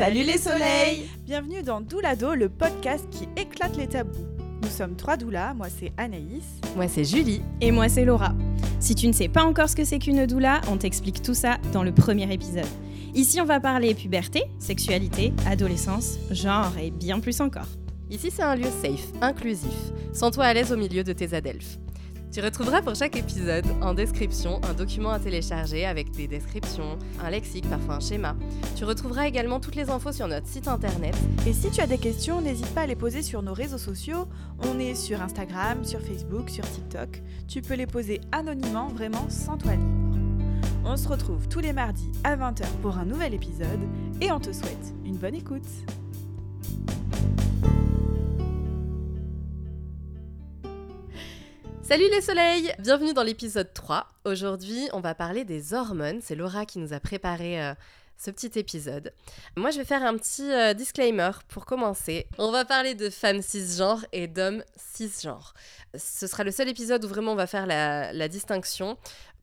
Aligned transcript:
Salut 0.00 0.22
les 0.22 0.38
soleils 0.38 1.10
Bienvenue 1.26 1.62
dans 1.62 1.82
Doulado, 1.82 2.34
le 2.34 2.48
podcast 2.48 3.06
qui 3.10 3.28
éclate 3.38 3.76
les 3.76 3.86
tabous. 3.86 4.26
Nous 4.62 4.70
sommes 4.70 4.96
trois 4.96 5.18
doulas, 5.18 5.52
moi 5.52 5.66
c'est 5.68 5.92
Anaïs. 5.98 6.46
Moi 6.74 6.88
c'est 6.88 7.04
Julie. 7.04 7.42
Et 7.60 7.70
moi 7.70 7.90
c'est 7.90 8.06
Laura. 8.06 8.32
Si 8.78 8.94
tu 8.94 9.06
ne 9.08 9.12
sais 9.12 9.28
pas 9.28 9.44
encore 9.44 9.68
ce 9.68 9.76
que 9.76 9.84
c'est 9.84 9.98
qu'une 9.98 10.24
doula, 10.24 10.62
on 10.70 10.78
t'explique 10.78 11.20
tout 11.20 11.34
ça 11.34 11.58
dans 11.74 11.82
le 11.82 11.92
premier 11.92 12.32
épisode. 12.32 12.64
Ici 13.14 13.42
on 13.42 13.44
va 13.44 13.60
parler 13.60 13.94
puberté, 13.94 14.44
sexualité, 14.58 15.34
adolescence, 15.44 16.16
genre 16.30 16.72
et 16.78 16.90
bien 16.90 17.20
plus 17.20 17.42
encore. 17.42 17.68
Ici 18.08 18.30
c'est 18.34 18.42
un 18.42 18.56
lieu 18.56 18.70
safe, 18.80 19.06
inclusif. 19.20 19.92
Sens-toi 20.14 20.44
à 20.46 20.54
l'aise 20.54 20.72
au 20.72 20.78
milieu 20.78 21.04
de 21.04 21.12
tes 21.12 21.34
adelphes. 21.34 21.76
Tu 22.32 22.40
retrouveras 22.40 22.80
pour 22.80 22.94
chaque 22.94 23.16
épisode 23.16 23.64
en 23.80 23.92
description 23.92 24.60
un 24.62 24.72
document 24.72 25.10
à 25.10 25.18
télécharger 25.18 25.84
avec 25.84 26.12
des 26.12 26.28
descriptions, 26.28 26.96
un 27.20 27.28
lexique, 27.28 27.68
parfois 27.68 27.96
un 27.96 28.00
schéma. 28.00 28.36
Tu 28.76 28.84
retrouveras 28.84 29.26
également 29.26 29.58
toutes 29.58 29.74
les 29.74 29.90
infos 29.90 30.12
sur 30.12 30.28
notre 30.28 30.46
site 30.46 30.68
internet. 30.68 31.16
Et 31.44 31.52
si 31.52 31.72
tu 31.72 31.80
as 31.80 31.88
des 31.88 31.98
questions, 31.98 32.40
n'hésite 32.40 32.72
pas 32.72 32.82
à 32.82 32.86
les 32.86 32.94
poser 32.94 33.22
sur 33.22 33.42
nos 33.42 33.52
réseaux 33.52 33.78
sociaux. 33.78 34.28
On 34.60 34.78
est 34.78 34.94
sur 34.94 35.20
Instagram, 35.20 35.84
sur 35.84 36.00
Facebook, 36.00 36.50
sur 36.50 36.62
TikTok. 36.70 37.20
Tu 37.48 37.62
peux 37.62 37.74
les 37.74 37.88
poser 37.88 38.20
anonymement, 38.30 38.86
vraiment 38.88 39.28
sans 39.28 39.58
toi 39.58 39.72
libre. 39.72 40.16
On 40.84 40.96
se 40.96 41.08
retrouve 41.08 41.48
tous 41.48 41.60
les 41.60 41.72
mardis 41.72 42.12
à 42.22 42.36
20h 42.36 42.64
pour 42.80 42.96
un 42.96 43.06
nouvel 43.06 43.34
épisode 43.34 43.80
et 44.20 44.30
on 44.30 44.38
te 44.38 44.52
souhaite 44.52 44.94
une 45.04 45.16
bonne 45.16 45.34
écoute. 45.34 45.66
Salut 51.90 52.08
les 52.08 52.20
soleils 52.20 52.72
Bienvenue 52.78 53.12
dans 53.14 53.24
l'épisode 53.24 53.74
3. 53.74 54.06
Aujourd'hui, 54.24 54.88
on 54.92 55.00
va 55.00 55.16
parler 55.16 55.44
des 55.44 55.74
hormones. 55.74 56.20
C'est 56.22 56.36
Laura 56.36 56.64
qui 56.64 56.78
nous 56.78 56.92
a 56.92 57.00
préparé 57.00 57.60
euh, 57.60 57.74
ce 58.16 58.30
petit 58.30 58.56
épisode. 58.60 59.12
Moi, 59.56 59.72
je 59.72 59.78
vais 59.78 59.84
faire 59.84 60.04
un 60.04 60.16
petit 60.16 60.52
euh, 60.52 60.72
disclaimer 60.72 61.32
pour 61.48 61.66
commencer. 61.66 62.28
On 62.38 62.52
va 62.52 62.64
parler 62.64 62.94
de 62.94 63.10
femmes 63.10 63.42
cisgenres 63.42 64.06
et 64.12 64.28
d'hommes 64.28 64.62
cisgenres. 64.76 65.52
Ce 65.96 66.28
sera 66.28 66.44
le 66.44 66.52
seul 66.52 66.68
épisode 66.68 67.04
où 67.04 67.08
vraiment 67.08 67.32
on 67.32 67.34
va 67.34 67.48
faire 67.48 67.66
la, 67.66 68.12
la 68.12 68.28
distinction. 68.28 68.96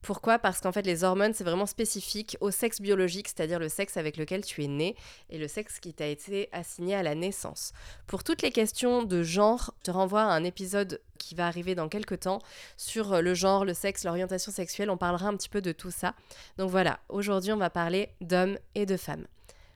Pourquoi? 0.07 0.39
Parce 0.39 0.61
qu'en 0.61 0.71
fait, 0.71 0.83
les 0.83 1.03
hormones, 1.03 1.33
c'est 1.33 1.43
vraiment 1.43 1.65
spécifique 1.65 2.37
au 2.39 2.49
sexe 2.49 2.79
biologique, 2.79 3.27
c'est-à-dire 3.27 3.59
le 3.59 3.67
sexe 3.67 3.97
avec 3.97 4.15
lequel 4.15 4.45
tu 4.45 4.63
es 4.63 4.67
né 4.67 4.95
et 5.29 5.37
le 5.37 5.49
sexe 5.49 5.81
qui 5.81 5.93
t'a 5.93 6.07
été 6.07 6.47
assigné 6.53 6.95
à 6.95 7.03
la 7.03 7.13
naissance. 7.13 7.73
Pour 8.07 8.23
toutes 8.23 8.41
les 8.41 8.51
questions 8.51 9.03
de 9.03 9.21
genre, 9.21 9.73
je 9.79 9.83
te 9.83 9.91
renvoie 9.91 10.21
à 10.21 10.27
un 10.27 10.45
épisode 10.45 11.01
qui 11.19 11.35
va 11.35 11.45
arriver 11.45 11.75
dans 11.75 11.89
quelques 11.89 12.21
temps 12.21 12.39
sur 12.77 13.21
le 13.21 13.33
genre, 13.33 13.65
le 13.65 13.73
sexe, 13.73 14.05
l'orientation 14.05 14.49
sexuelle. 14.49 14.89
On 14.89 14.95
parlera 14.95 15.27
un 15.27 15.35
petit 15.35 15.49
peu 15.49 15.59
de 15.59 15.73
tout 15.73 15.91
ça. 15.91 16.13
Donc 16.57 16.69
voilà, 16.69 17.01
aujourd'hui, 17.09 17.51
on 17.51 17.57
va 17.57 17.69
parler 17.69 18.07
d'hommes 18.21 18.57
et 18.75 18.85
de 18.85 18.95
femmes. 18.95 19.27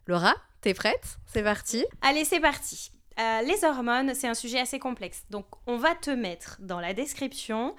Laura, 0.07 0.33
t'es 0.61 0.73
prête? 0.73 1.17
C'est 1.25 1.43
parti? 1.43 1.83
Allez, 2.01 2.23
c'est 2.23 2.39
parti. 2.39 2.93
Euh, 3.19 3.41
les 3.41 3.65
hormones, 3.65 4.15
c'est 4.15 4.29
un 4.29 4.33
sujet 4.33 4.61
assez 4.61 4.79
complexe. 4.79 5.25
Donc, 5.29 5.45
on 5.67 5.75
va 5.75 5.93
te 5.93 6.09
mettre 6.09 6.55
dans 6.61 6.79
la 6.79 6.93
description 6.93 7.75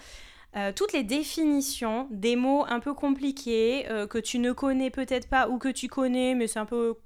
euh, 0.57 0.73
toutes 0.75 0.93
les 0.93 1.03
définitions 1.03 2.09
des 2.11 2.37
mots 2.37 2.65
un 2.69 2.81
peu 2.81 2.95
compliqués 2.95 3.91
euh, 3.91 4.07
que 4.07 4.19
tu 4.19 4.39
ne 4.39 4.53
connais 4.53 4.91
peut-être 4.91 5.29
pas 5.29 5.49
ou 5.49 5.59
que 5.59 5.69
tu 5.69 5.89
connais, 5.89 6.35
mais 6.35 6.47
c'est 6.47 6.59
un 6.59 6.67
peu 6.67 6.97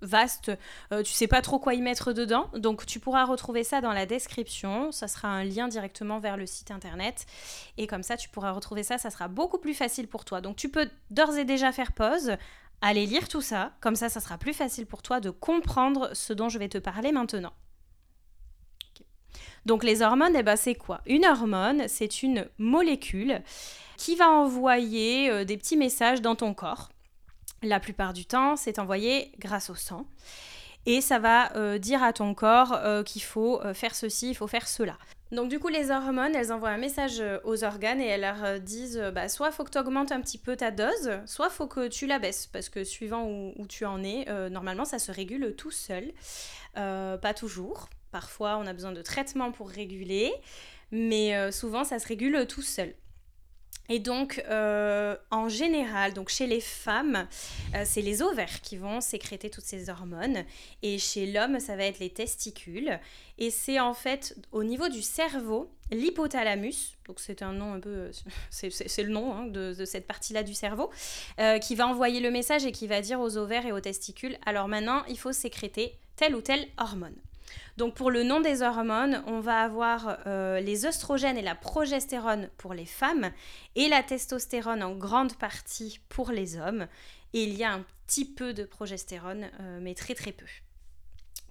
vaste, 0.00 0.50
euh, 0.92 1.02
tu 1.02 1.12
sais 1.12 1.26
pas 1.26 1.42
trop 1.42 1.58
quoi 1.58 1.74
y 1.74 1.82
mettre 1.82 2.12
dedans. 2.12 2.48
Donc 2.54 2.86
tu 2.86 2.98
pourras 2.98 3.24
retrouver 3.24 3.64
ça 3.64 3.80
dans 3.80 3.92
la 3.92 4.06
description, 4.06 4.92
ça 4.92 5.08
sera 5.08 5.28
un 5.28 5.44
lien 5.44 5.68
directement 5.68 6.18
vers 6.18 6.36
le 6.36 6.46
site 6.46 6.70
internet 6.70 7.26
et 7.76 7.86
comme 7.86 8.02
ça 8.02 8.16
tu 8.16 8.28
pourras 8.28 8.52
retrouver 8.52 8.82
ça, 8.82 8.98
ça 8.98 9.10
sera 9.10 9.28
beaucoup 9.28 9.58
plus 9.58 9.74
facile 9.74 10.08
pour 10.08 10.24
toi. 10.24 10.40
Donc 10.40 10.56
tu 10.56 10.70
peux 10.70 10.88
d'ores 11.10 11.36
et 11.36 11.44
déjà 11.44 11.72
faire 11.72 11.92
pause, 11.92 12.36
aller 12.80 13.06
lire 13.06 13.28
tout 13.28 13.42
ça, 13.42 13.72
comme 13.80 13.96
ça 13.96 14.08
ça 14.08 14.20
sera 14.20 14.38
plus 14.38 14.54
facile 14.54 14.86
pour 14.86 15.02
toi 15.02 15.20
de 15.20 15.30
comprendre 15.30 16.10
ce 16.14 16.32
dont 16.32 16.48
je 16.48 16.58
vais 16.58 16.68
te 16.68 16.78
parler 16.78 17.12
maintenant. 17.12 17.52
Donc 19.66 19.84
les 19.84 20.02
hormones, 20.02 20.34
eh 20.36 20.42
ben, 20.42 20.56
c'est 20.56 20.74
quoi? 20.74 21.00
Une 21.06 21.24
hormone, 21.24 21.84
c'est 21.88 22.22
une 22.22 22.46
molécule 22.58 23.42
qui 23.96 24.16
va 24.16 24.30
envoyer 24.30 25.30
euh, 25.30 25.44
des 25.44 25.58
petits 25.58 25.76
messages 25.76 26.22
dans 26.22 26.34
ton 26.34 26.54
corps. 26.54 26.88
La 27.62 27.80
plupart 27.80 28.14
du 28.14 28.24
temps, 28.24 28.56
c'est 28.56 28.78
envoyé 28.78 29.32
grâce 29.38 29.68
au 29.68 29.74
sang. 29.74 30.06
Et 30.86 31.02
ça 31.02 31.18
va 31.18 31.54
euh, 31.56 31.76
dire 31.76 32.02
à 32.02 32.14
ton 32.14 32.32
corps 32.32 32.72
euh, 32.72 33.02
qu'il 33.02 33.22
faut 33.22 33.60
faire 33.74 33.94
ceci, 33.94 34.30
il 34.30 34.34
faut 34.34 34.46
faire 34.46 34.66
cela. 34.66 34.96
Donc 35.30 35.50
du 35.50 35.60
coup, 35.60 35.68
les 35.68 35.90
hormones, 35.90 36.34
elles 36.34 36.50
envoient 36.50 36.70
un 36.70 36.78
message 36.78 37.22
aux 37.44 37.62
organes 37.62 38.00
et 38.00 38.06
elles 38.06 38.22
leur 38.22 38.58
disent, 38.58 39.00
bah, 39.14 39.28
soit 39.28 39.52
faut 39.52 39.62
que 39.62 39.70
tu 39.70 39.78
augmentes 39.78 40.10
un 40.10 40.22
petit 40.22 40.38
peu 40.38 40.56
ta 40.56 40.70
dose, 40.70 41.20
soit 41.26 41.50
faut 41.50 41.66
que 41.66 41.86
tu 41.86 42.06
la 42.06 42.18
baisses, 42.18 42.46
parce 42.46 42.70
que 42.70 42.82
suivant 42.82 43.26
où, 43.26 43.52
où 43.56 43.66
tu 43.66 43.84
en 43.84 44.02
es, 44.02 44.24
normalement, 44.50 44.86
ça 44.86 44.98
se 44.98 45.12
régule 45.12 45.54
tout 45.56 45.70
seul. 45.70 46.12
pas 46.74 47.34
toujours. 47.36 47.90
Parfois, 48.10 48.56
on 48.56 48.66
a 48.66 48.72
besoin 48.72 48.92
de 48.92 49.02
traitements 49.02 49.52
pour 49.52 49.68
réguler, 49.68 50.32
mais 50.90 51.36
euh, 51.36 51.52
souvent, 51.52 51.84
ça 51.84 51.98
se 51.98 52.06
régule 52.06 52.46
tout 52.46 52.62
seul. 52.62 52.94
Et 53.88 53.98
donc, 53.98 54.40
euh, 54.48 55.16
en 55.32 55.48
général, 55.48 56.14
donc 56.14 56.28
chez 56.28 56.46
les 56.46 56.60
femmes, 56.60 57.26
euh, 57.74 57.82
c'est 57.84 58.02
les 58.02 58.22
ovaires 58.22 58.60
qui 58.60 58.76
vont 58.76 59.00
sécréter 59.00 59.50
toutes 59.50 59.64
ces 59.64 59.90
hormones. 59.90 60.44
Et 60.82 60.98
chez 60.98 61.26
l'homme, 61.26 61.58
ça 61.58 61.74
va 61.74 61.84
être 61.84 61.98
les 61.98 62.10
testicules. 62.10 63.00
Et 63.38 63.50
c'est 63.50 63.80
en 63.80 63.92
fait 63.92 64.36
au 64.52 64.62
niveau 64.62 64.88
du 64.88 65.02
cerveau, 65.02 65.72
l'hypothalamus, 65.90 66.98
donc 67.08 67.18
c'est 67.18 67.42
un 67.42 67.52
nom 67.52 67.74
un 67.74 67.80
peu, 67.80 68.10
c'est 68.50 69.02
le 69.02 69.10
nom 69.10 69.34
hein, 69.34 69.46
de, 69.46 69.84
cette 69.84 70.06
partie-là 70.06 70.44
du 70.44 70.54
cerveau, 70.54 70.90
qui 71.60 71.74
va 71.74 71.88
envoyer 71.88 72.20
le 72.20 72.30
message 72.30 72.64
et 72.64 72.70
qui 72.70 72.86
va 72.86 73.00
dire 73.00 73.18
aux 73.18 73.38
ovaires 73.38 73.66
et 73.66 73.72
aux 73.72 73.80
testicules, 73.80 74.38
alors 74.46 74.68
maintenant, 74.68 75.02
il 75.08 75.18
faut 75.18 75.32
sécréter 75.32 75.98
telle 76.14 76.36
ou 76.36 76.42
telle 76.42 76.68
hormone. 76.78 77.16
Donc 77.76 77.94
pour 77.94 78.10
le 78.10 78.22
nom 78.22 78.40
des 78.40 78.62
hormones, 78.62 79.22
on 79.26 79.40
va 79.40 79.62
avoir 79.62 80.18
euh, 80.26 80.60
les 80.60 80.86
oestrogènes 80.86 81.38
et 81.38 81.42
la 81.42 81.54
progestérone 81.54 82.50
pour 82.56 82.74
les 82.74 82.86
femmes 82.86 83.30
et 83.76 83.88
la 83.88 84.02
testostérone 84.02 84.82
en 84.82 84.94
grande 84.94 85.34
partie 85.36 86.00
pour 86.08 86.30
les 86.30 86.56
hommes. 86.56 86.86
Et 87.32 87.44
il 87.44 87.54
y 87.54 87.64
a 87.64 87.72
un 87.72 87.84
petit 88.06 88.24
peu 88.24 88.52
de 88.52 88.64
progestérone, 88.64 89.50
euh, 89.60 89.78
mais 89.80 89.94
très 89.94 90.14
très 90.14 90.32
peu 90.32 90.46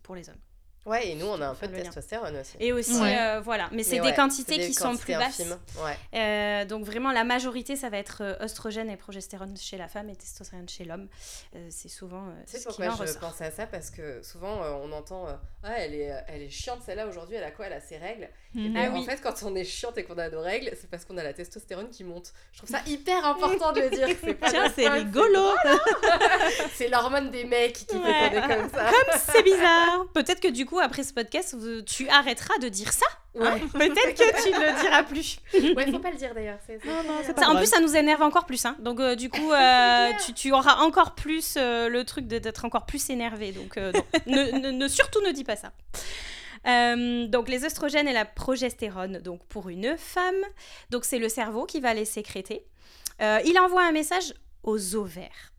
pour 0.04 0.16
les 0.16 0.30
hommes. 0.30 0.49
Ouais, 0.90 1.10
et 1.10 1.16
nous, 1.16 1.28
on 1.28 1.40
a 1.40 1.50
un 1.50 1.54
peu 1.54 1.68
de 1.68 1.76
testostérone 1.76 2.36
aussi. 2.38 2.56
Et 2.60 2.74
aussi, 2.74 3.00
euh, 3.00 3.40
voilà. 3.42 3.70
Mais 3.72 3.84
c'est 3.84 4.00
des 4.00 4.14
quantités 4.14 4.58
qui 4.58 4.74
sont 4.74 4.98
plus 4.98 5.14
basses. 5.14 5.44
Euh, 6.16 6.66
donc 6.66 6.84
vraiment, 6.84 7.12
la 7.12 7.24
majorité, 7.24 7.76
ça 7.76 7.90
va 7.90 7.98
être 7.98 8.22
euh, 8.22 8.44
oestrogène 8.44 8.90
et 8.90 8.98
progestérone 8.98 9.56
chez 9.56 9.78
la 9.78 9.88
femme 9.88 10.10
et 10.10 10.16
testostérone 10.16 10.68
chez 10.68 10.86
l'homme. 10.86 11.08
c'est 11.70 11.90
souvent 11.90 12.24
C'est 12.46 12.64
pourquoi 12.64 13.06
je 13.06 13.18
pensais 13.20 13.46
à 13.46 13.52
ça? 13.52 13.68
Parce 13.68 13.92
que 13.92 14.24
souvent, 14.24 14.62
on 14.84 14.92
entend 14.92 15.28
ah, 15.62 15.74
elle, 15.78 15.94
est, 15.94 16.12
elle 16.28 16.42
est 16.42 16.50
chiante 16.50 16.80
celle-là 16.86 17.06
aujourd'hui, 17.08 17.36
elle 17.36 17.44
a 17.44 17.52
quoi? 17.52 17.68
Elle 17.68 17.74
a 17.74 17.82
ses 17.82 17.98
règles. 17.98 18.30
Et 18.56 18.72
ah 18.76 18.92
en 18.92 19.04
fait, 19.04 19.22
quand 19.22 19.44
on 19.44 19.56
est 19.56 19.64
chiante 19.64 19.98
et 19.98 20.04
qu'on 20.04 20.18
a 20.18 20.30
nos 20.30 20.42
règles, 20.42 20.72
c'est 20.80 20.90
parce 20.90 21.06
qu'on 21.06 21.18
a 21.18 21.24
la 21.24 21.34
testostérone 21.34 21.90
qui 21.90 22.04
monte. 22.04 22.34
Je 22.52 22.60
trouve 22.60 22.70
ça 22.70 22.82
hyper 22.88 23.24
important 23.26 23.74
de 23.74 23.82
le 23.82 23.90
dire. 23.90 24.08
Tiens, 24.50 24.72
c'est 24.74 24.88
rigolo 24.88 25.50
C'est 26.74 26.88
l'hormone 26.88 27.30
des 27.30 27.44
mecs 27.44 27.74
qui 27.74 27.86
fait 27.86 27.98
qu'on 27.98 28.08
est 28.08 28.58
comme 28.58 28.70
ça. 28.70 28.90
Comme 28.90 29.20
c'est 29.20 29.44
bizarre 29.44 30.08
Peut-être 30.14 30.40
que 30.40 30.48
du 30.48 30.66
coup, 30.66 30.79
après 30.80 31.04
ce 31.04 31.14
podcast, 31.14 31.56
tu 31.86 32.10
arrêteras 32.10 32.58
de 32.60 32.70
dire 32.70 32.92
ça. 32.92 33.06
Hein. 33.40 33.60
Peut-être 33.74 34.16
que 34.16 34.44
tu 34.44 34.52
ne 34.52 34.60
le 34.60 34.82
diras 34.82 35.04
plus. 35.04 35.40
ouais, 35.54 35.92
faut 35.92 36.00
pas 36.00 36.12
le 36.12 36.18
dire 36.18 36.34
d'ailleurs. 36.34 36.60
en 37.48 37.56
plus, 37.56 37.68
ça 37.68 37.80
nous 37.80 37.96
énerve 37.96 38.22
encore 38.22 38.46
plus. 38.46 38.66
Hein. 38.66 38.76
Donc, 38.80 39.00
euh, 39.00 39.16
du 39.16 39.30
coup, 39.30 39.52
euh, 39.54 40.12
tu, 40.26 40.34
tu, 40.34 40.52
auras 40.52 40.78
encore 40.84 41.16
plus 41.16 41.56
euh, 41.58 41.90
le 41.90 42.04
truc 42.04 42.28
d'être 42.28 42.66
encore 42.66 42.86
plus 42.86 43.10
énervé. 43.10 43.52
Donc, 43.52 43.78
ne, 44.28 44.72
ne, 44.72 44.88
surtout 44.88 45.22
ne 45.22 45.32
dis 45.32 45.44
pas 45.44 45.56
ça. 45.56 45.72
donc 47.28 47.50
les 47.50 47.64
oestrogènes 47.66 48.08
et 48.08 48.14
la 48.14 48.26
progestérone, 48.26 49.20
donc 49.20 49.46
pour 49.46 49.70
une 49.70 49.98
femme, 49.98 50.44
donc 50.90 51.06
c'est 51.06 51.20
le 51.20 51.30
cerveau 51.30 51.66
qui 51.66 51.80
va 51.80 51.94
les 51.94 52.06
sécréter. 52.06 52.66
il 53.20 53.58
envoie 53.60 53.84
un 53.84 53.92
message 53.92 54.34
aux 54.64 54.96
ovaires. 54.96 55.54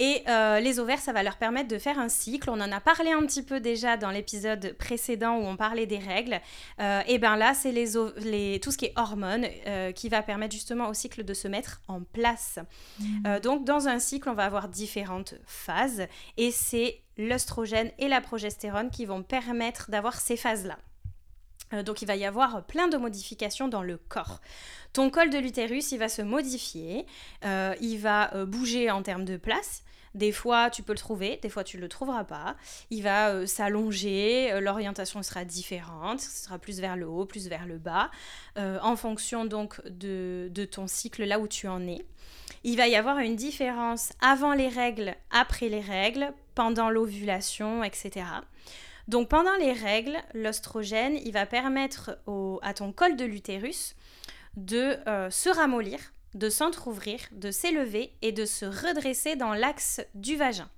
Et 0.00 0.22
euh, 0.28 0.60
les 0.60 0.80
ovaires, 0.80 0.98
ça 0.98 1.12
va 1.12 1.22
leur 1.22 1.36
permettre 1.36 1.68
de 1.68 1.78
faire 1.78 1.98
un 1.98 2.08
cycle. 2.08 2.48
On 2.48 2.58
en 2.58 2.72
a 2.72 2.80
parlé 2.80 3.12
un 3.12 3.20
petit 3.26 3.42
peu 3.42 3.60
déjà 3.60 3.98
dans 3.98 4.10
l'épisode 4.10 4.74
précédent 4.78 5.36
où 5.36 5.42
on 5.42 5.56
parlait 5.56 5.84
des 5.84 5.98
règles. 5.98 6.40
Euh, 6.80 7.02
et 7.06 7.18
bien 7.18 7.36
là, 7.36 7.52
c'est 7.52 7.70
les, 7.70 7.92
les, 8.16 8.60
tout 8.60 8.72
ce 8.72 8.78
qui 8.78 8.86
est 8.86 8.94
hormones 8.96 9.46
euh, 9.66 9.92
qui 9.92 10.08
va 10.08 10.22
permettre 10.22 10.54
justement 10.54 10.88
au 10.88 10.94
cycle 10.94 11.22
de 11.22 11.34
se 11.34 11.48
mettre 11.48 11.82
en 11.86 12.00
place. 12.00 12.58
Mmh. 12.98 13.40
donc 13.40 13.64
dans 13.64 13.88
un 13.88 13.98
cycle, 13.98 14.30
on 14.30 14.32
va 14.32 14.44
avoir 14.44 14.68
différentes 14.68 15.34
phases 15.44 16.06
et 16.38 16.50
c'est 16.50 17.02
l'œstrogène 17.18 17.90
et 17.98 18.08
la 18.08 18.22
progestérone 18.22 18.90
qui 18.90 19.04
vont 19.04 19.22
permettre 19.22 19.90
d'avoir 19.90 20.18
ces 20.18 20.38
phases-là. 20.38 20.78
Donc 21.84 22.00
il 22.00 22.06
va 22.06 22.16
y 22.16 22.24
avoir 22.24 22.64
plein 22.66 22.88
de 22.88 22.96
modifications 22.96 23.68
dans 23.68 23.82
le 23.82 23.98
corps. 23.98 24.40
Ton 24.92 25.10
col 25.10 25.30
de 25.30 25.38
l'utérus, 25.38 25.92
il 25.92 25.98
va 25.98 26.08
se 26.08 26.22
modifier, 26.22 27.06
il 27.44 27.98
va 27.98 28.44
bouger 28.46 28.90
en 28.90 29.02
termes 29.02 29.24
de 29.24 29.36
place, 29.36 29.82
Des 30.14 30.32
fois, 30.32 30.70
tu 30.70 30.82
peux 30.82 30.92
le 30.92 30.98
trouver, 30.98 31.38
des 31.40 31.48
fois, 31.48 31.62
tu 31.62 31.76
ne 31.76 31.82
le 31.82 31.88
trouveras 31.88 32.24
pas. 32.24 32.56
Il 32.90 33.02
va 33.04 33.28
euh, 33.30 33.46
s'allonger, 33.46 34.50
euh, 34.52 34.60
l'orientation 34.60 35.22
sera 35.22 35.44
différente, 35.44 36.20
ce 36.20 36.44
sera 36.44 36.58
plus 36.58 36.80
vers 36.80 36.96
le 36.96 37.06
haut, 37.06 37.26
plus 37.26 37.48
vers 37.48 37.64
le 37.66 37.78
bas, 37.78 38.10
euh, 38.58 38.78
en 38.82 38.96
fonction 38.96 39.44
donc 39.44 39.80
de, 39.86 40.50
ton 40.70 40.88
cycle, 40.88 41.24
là 41.24 41.38
où 41.38 41.46
tu 41.46 41.68
en 41.68 41.86
es. 41.86 42.04
Il 42.64 42.76
va 42.76 42.88
y 42.88 42.96
avoir 42.96 43.18
une 43.18 43.36
différence 43.36 44.12
avant 44.20 44.52
les 44.52 44.68
règles, 44.68 45.14
après 45.30 45.68
les 45.68 45.80
règles, 45.80 46.32
pendant 46.56 46.90
l'ovulation, 46.90 47.84
etc. 47.84 48.26
Donc 49.06 49.28
pendant 49.28 49.54
les 49.60 49.72
règles, 49.72 50.18
l'ostrogène, 50.34 51.16
il 51.24 51.32
va 51.32 51.46
permettre 51.46 52.18
au- 52.26 52.58
à 52.62 52.74
ton 52.74 52.92
col 52.92 53.16
de 53.16 53.24
l'utérus 53.24 53.94
de 54.56 54.96
se 55.30 55.48
ramollir, 55.48 56.00
de 56.34 56.48
s'entr'ouvrir, 56.48 57.20
de 57.32 57.50
s'élever 57.50 58.12
et 58.22 58.32
de 58.32 58.44
se 58.44 58.64
redresser 58.64 59.36
dans 59.36 59.54
l'axe 59.54 60.00
du 60.14 60.36
vagin. 60.36 60.68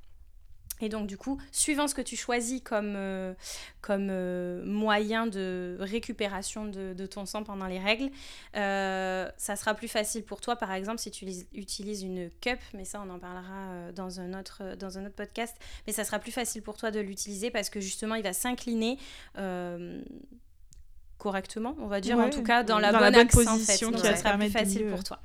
Et 0.82 0.88
donc 0.88 1.06
du 1.06 1.16
coup, 1.16 1.40
suivant 1.52 1.86
ce 1.86 1.94
que 1.94 2.02
tu 2.02 2.16
choisis 2.16 2.60
comme, 2.60 2.94
euh, 2.96 3.34
comme 3.80 4.08
euh, 4.10 4.64
moyen 4.66 5.28
de 5.28 5.76
récupération 5.78 6.66
de, 6.66 7.06
ton 7.06 7.24
sang 7.24 7.44
pendant 7.44 7.66
les 7.66 7.78
règles, 7.78 8.10
euh, 8.56 9.30
ça 9.36 9.54
sera 9.54 9.74
plus 9.74 9.86
facile 9.86 10.24
pour 10.24 10.40
toi, 10.40 10.56
par 10.56 10.72
exemple, 10.72 10.98
si 10.98 11.12
tu 11.12 11.24
lis- 11.24 11.46
utilises 11.52 12.02
une 12.02 12.30
cup, 12.40 12.58
mais 12.74 12.84
ça 12.84 13.00
on 13.06 13.10
en 13.10 13.20
parlera 13.20 13.92
dans 13.92 14.18
un, 14.18 14.38
autre, 14.38 14.74
dans 14.76 14.98
un 14.98 15.06
autre 15.06 15.14
podcast, 15.14 15.56
mais 15.86 15.92
ça 15.92 16.02
sera 16.02 16.18
plus 16.18 16.32
facile 16.32 16.62
pour 16.62 16.76
toi 16.76 16.90
de 16.90 16.98
l'utiliser 16.98 17.52
parce 17.52 17.70
que 17.70 17.80
justement 17.80 18.16
il 18.16 18.24
va 18.24 18.32
s'incliner 18.32 18.98
correctement, 21.22 21.74
on 21.80 21.86
va 21.86 22.00
dire, 22.00 22.18
en 22.18 22.24
Ouais, 22.24 22.30
tout 22.30 22.42
cas 22.42 22.62
dans 22.64 22.78
la 22.78 22.90
dans 22.92 22.98
bonne 22.98 23.12
la 23.12 23.18
bonne 23.18 23.20
axe, 23.26 23.36
en 23.36 23.56
position 23.56 23.90
fait. 23.90 23.96
qui 23.96 24.02
te 24.02 24.16
sera 24.16 24.36
plus 24.36 24.50
facile 24.50 24.86
pour 24.86 25.04
toi. 25.04 25.18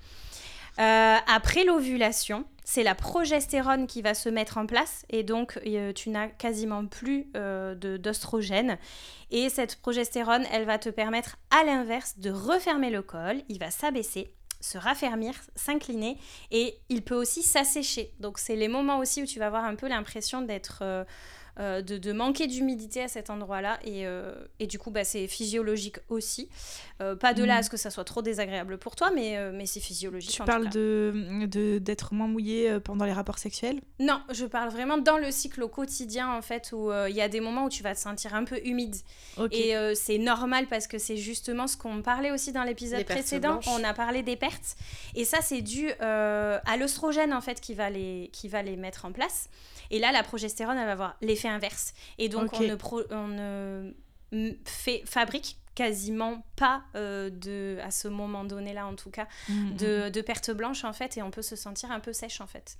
Euh, 0.79 1.15
après 1.27 1.63
l'ovulation, 1.63 2.45
c'est 2.63 2.83
la 2.83 2.93
progestérone 2.93 3.87
qui 3.87 4.03
va 4.03 4.13
se 4.13 4.29
mettre 4.29 4.59
en 4.59 4.67
place 4.67 5.05
et 5.09 5.23
donc 5.23 5.59
euh, 5.65 5.91
tu 5.91 6.09
n'as 6.11 6.27
quasiment 6.27 6.85
plus 6.85 7.27
euh, 7.35 7.73
d'ostrogène. 7.75 8.77
Et 9.31 9.49
cette 9.49 9.77
progestérone, 9.81 10.45
elle 10.51 10.65
va 10.65 10.77
te 10.77 10.89
permettre 10.89 11.37
à 11.49 11.63
l'inverse 11.63 12.19
de 12.19 12.29
refermer 12.29 12.91
le 12.91 13.01
col, 13.01 13.41
il 13.49 13.57
va 13.57 13.71
s'abaisser 13.71 14.33
se 14.59 14.79
raffermir, 14.79 15.35
s'incliner 15.55 16.17
et 16.49 16.79
il 16.89 17.03
peut 17.03 17.15
aussi 17.15 17.43
s'assécher. 17.43 18.11
Donc 18.19 18.39
c'est 18.39 18.55
les 18.55 18.67
moments 18.67 18.97
aussi 18.97 19.21
où 19.21 19.25
tu 19.27 19.37
vas 19.37 19.47
avoir 19.47 19.63
un 19.63 19.75
peu 19.75 19.87
l'impression 19.87 20.41
d'être 20.41 20.79
euh, 20.81 21.03
de, 21.59 21.97
de 21.97 22.11
manquer 22.13 22.47
d'humidité 22.47 23.01
à 23.01 23.07
cet 23.07 23.29
endroit-là 23.29 23.79
et, 23.83 24.05
euh, 24.05 24.33
et 24.59 24.67
du 24.67 24.77
coup 24.79 24.91
bah, 24.91 25.03
c'est 25.03 25.27
physiologique 25.27 25.97
aussi. 26.09 26.49
Euh, 27.01 27.15
pas 27.15 27.33
de 27.33 27.43
là 27.43 27.53
Mhm. 27.53 27.59
à 27.59 27.63
ce 27.63 27.69
que 27.69 27.77
ça 27.77 27.89
soit 27.89 28.03
trop 28.03 28.21
désagréable 28.21 28.77
pour 28.77 28.95
toi, 28.95 29.11
mais, 29.13 29.37
euh, 29.37 29.51
mais 29.53 29.65
c'est 29.65 29.79
physiologique. 29.79 30.31
Tu 30.31 30.41
en 30.41 30.45
parles 30.45 30.69
de 30.69 31.45
de- 31.45 31.77
d'être 31.79 32.13
moins 32.13 32.27
mouillé 32.27 32.69
euh, 32.69 32.79
pendant 32.79 33.05
les 33.05 33.13
rapports 33.13 33.37
sexuels? 33.39 33.81
Non, 33.99 34.21
je 34.31 34.45
parle 34.45 34.69
vraiment 34.69 34.97
dans 34.97 35.17
le 35.17 35.31
cycle 35.31 35.61
au 35.63 35.67
quotidien 35.67 36.31
en 36.31 36.41
fait 36.41 36.71
où 36.73 36.91
euh, 36.91 37.09
il 37.09 37.15
y 37.15 37.21
a 37.21 37.29
des 37.29 37.39
moments 37.41 37.65
où 37.65 37.69
tu 37.69 37.83
vas 37.83 37.93
te 37.95 37.99
sentir 37.99 38.35
un 38.35 38.43
peu 38.43 38.59
humide 38.65 38.95
et 39.51 39.75
euh, 39.75 39.93
c'est 39.95 40.17
normal 40.17 40.67
parce 40.67 40.87
que 40.87 40.97
c'est 40.97 41.17
justement 41.17 41.67
ce 41.67 41.77
qu'on 41.77 42.01
parlait 42.01 42.31
aussi 42.31 42.51
dans 42.51 42.63
l'épisode 42.63 43.03
précédent. 43.05 43.59
On 43.67 43.83
a 43.83 43.93
parlé 43.93 44.23
des 44.23 44.35
pertes 44.35 44.75
et 45.15 45.25
ça 45.25 45.39
c'est 45.41 45.61
dû 45.61 45.89
euh, 46.01 46.59
à 46.65 46.77
l'ostrogène 46.77 47.33
en 47.33 47.41
fait 47.41 47.61
qui 47.61 47.73
va 47.73 47.89
les 47.89 48.29
qui 48.33 48.47
va 48.47 48.61
les 48.63 48.75
mettre 48.75 49.05
en 49.05 49.11
place. 49.11 49.49
Et 49.89 49.99
là 49.99 50.11
la 50.11 50.21
progestérone 50.23 50.77
elle 50.77 50.85
va 50.85 50.91
avoir 50.91 51.15
l'effet 51.21 51.46
inverse 51.47 51.93
et 52.17 52.29
donc 52.29 52.51
on 52.53 52.57
ne 52.69 52.75
pro- 52.75 53.03
on 53.11 53.27
ne 53.27 53.91
mm, 54.31 54.51
fait 54.65 55.03
fabrique 55.05 55.57
quasiment 55.75 56.43
pas 56.55 56.81
euh, 56.95 57.29
de 57.29 57.77
à 57.83 57.91
ce 57.91 58.07
moment 58.07 58.43
donné 58.43 58.73
là 58.73 58.87
en 58.87 58.95
tout 58.95 59.11
cas 59.11 59.27
Mm, 59.47 59.75
de, 59.75 60.09
de 60.09 60.21
pertes 60.21 60.49
blanches 60.51 60.83
en 60.83 60.93
fait 60.93 61.17
et 61.17 61.21
on 61.21 61.29
peut 61.29 61.43
se 61.43 61.55
sentir 61.55 61.91
un 61.91 61.99
peu 61.99 62.13
sèche 62.13 62.41
en 62.41 62.47
fait. 62.47 62.77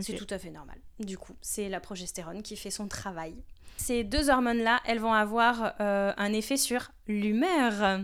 C'est 0.00 0.14
tout 0.16 0.26
à 0.34 0.38
fait 0.38 0.50
normal. 0.50 0.78
Du 0.98 1.18
coup, 1.18 1.34
c'est 1.42 1.68
la 1.68 1.78
progestérone 1.80 2.42
qui 2.42 2.56
fait 2.56 2.70
son 2.70 2.88
travail. 2.88 3.34
Ces 3.76 4.02
deux 4.02 4.28
hormones-là, 4.30 4.80
elles 4.86 4.98
vont 4.98 5.12
avoir 5.12 5.74
euh, 5.80 6.12
un 6.16 6.32
effet 6.32 6.56
sur 6.56 6.90
l'humeur. 7.06 8.00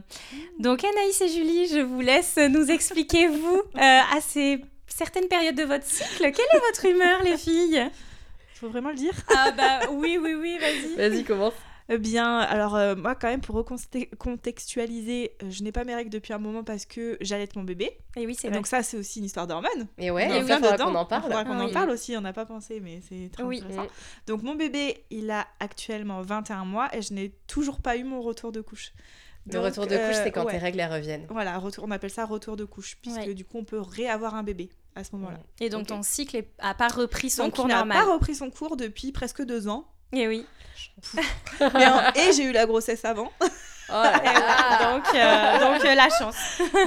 Donc 0.61 0.85
Anaïs 0.85 1.21
et 1.23 1.29
Julie, 1.29 1.67
je 1.67 1.81
vous 1.81 2.01
laisse 2.01 2.37
nous 2.37 2.71
expliquer, 2.71 3.27
vous, 3.29 3.63
euh, 3.77 3.79
à 3.81 4.21
ces 4.21 4.61
certaines 4.87 5.27
périodes 5.27 5.57
de 5.57 5.65
votre 5.65 5.85
cycle, 5.87 6.19
quelle 6.31 6.47
est 6.53 6.61
votre 6.71 6.85
humeur, 6.85 7.23
les 7.25 7.37
filles? 7.39 7.91
Faut 8.65 8.71
vraiment 8.71 8.89
le 8.91 8.97
dire 8.97 9.13
Ah 9.37 9.51
bah 9.57 9.81
oui, 9.93 10.19
oui, 10.21 10.35
oui, 10.35 10.59
vas-y. 10.59 10.97
Vas-y, 11.11 11.25
commence. 11.25 11.53
Eh 11.91 11.99
bien, 11.99 12.39
alors 12.39 12.77
euh, 12.77 12.95
moi 12.97 13.15
quand 13.15 13.29
même 13.29 13.43
pour 13.43 13.57
recontextualiser, 13.57 15.33
euh, 15.43 15.51
je 15.51 15.63
n'ai 15.63 15.71
pas 15.73 15.85
mes 15.85 15.95
règles 15.95 16.09
depuis 16.09 16.33
un 16.33 16.39
moment 16.39 16.65
parce 16.65 16.87
que 16.87 17.19
j'allaite 17.21 17.57
mon 17.57 17.63
bébé. 17.63 17.99
Et 18.17 18.27
oui, 18.27 18.35
c'est 18.35 18.49
vrai. 18.49 18.57
donc 18.57 18.67
ça 18.67 18.83
c'est 18.83 18.97
aussi 18.97 19.19
une 19.19 19.27
histoire 19.27 19.47
d'hormones. 19.47 19.87
Et 19.99 20.11
ouais, 20.11 20.27
oui, 20.41 20.49
ça, 20.49 20.57
faudra 20.59 20.79
qu'on 20.79 20.95
en 20.95 21.05
Il 21.05 21.09
faudra 21.09 21.21
parle. 21.21 21.45
qu'on 21.47 21.53
Ah 21.59 21.63
en 21.63 21.67
oui. 21.67 21.73
parle 21.73 21.91
aussi, 21.91 22.17
on 22.17 22.23
n'a 22.23 22.33
pas 22.33 22.47
pensé 22.47 22.81
mais 22.81 23.01
c'est 23.09 23.31
très 23.31 23.43
Oui. 23.43 23.59
intéressant. 23.63 23.87
Donc 24.27 24.43
mon 24.43 24.55
bébé, 24.55 25.05
il 25.11 25.31
a 25.31 25.47
actuellement 25.61 26.23
21 26.23 26.65
mois 26.65 26.89
et 26.97 27.03
je 27.03 27.13
n'ai 27.13 27.33
toujours 27.47 27.81
pas 27.81 27.97
eu 27.99 28.05
mon 28.05 28.23
retour 28.23 28.51
de 28.51 28.63
couche. 28.63 28.93
Le 29.47 29.53
Donc, 29.53 29.65
retour 29.67 29.87
de 29.87 29.95
couche, 29.97 30.17
euh, 30.17 30.21
c'est 30.25 30.31
quand 30.31 30.45
ouais. 30.47 30.53
tes 30.53 30.59
règles 30.59 30.81
elles 30.81 30.91
reviennent. 30.91 31.27
Voilà, 31.29 31.59
retour, 31.59 31.85
on 31.87 31.91
appelle 31.91 32.09
ça 32.11 32.25
retour 32.25 32.57
de 32.57 32.65
couche 32.65 32.97
puisque 33.03 33.19
Ouais. 33.19 33.35
du 33.35 33.45
coup 33.45 33.59
on 33.59 33.65
peut 33.65 33.81
réavoir 33.81 34.35
un 34.35 34.43
bébé 34.43 34.71
à 34.97 35.05
ce 35.05 35.11
moment-là. 35.17 35.39
Et 35.61 35.71
donc 35.71 35.87
ton 35.89 36.03
cycle 36.03 36.37
est- 36.37 36.51
a 36.59 36.75
pas 36.75 36.89
repris 36.89 37.31
son 37.31 37.45
Donc 37.45 37.55
cours 37.57 37.65
il 37.67 37.69
n'a 37.69 37.77
normal. 37.79 37.99
pas 38.05 38.13
repris 38.13 38.35
son 38.35 38.51
cours 38.51 38.77
depuis 38.77 39.13
presque 39.13 39.43
deux 39.45 39.69
ans. 39.69 39.87
Et 40.13 40.29
oui. 40.29 40.47
Et 42.17 42.33
j'ai 42.37 42.45
eu 42.45 42.53
la 42.53 42.67
grossesse 42.67 43.05
avant. 43.05 43.31
Oh 43.91 43.93
là 43.93 44.13
là. 44.23 44.95
donc 44.95 45.05
euh, 45.15 45.59
donc 45.75 45.85
euh, 45.85 45.95
la 45.95 46.09
chance. 46.09 46.35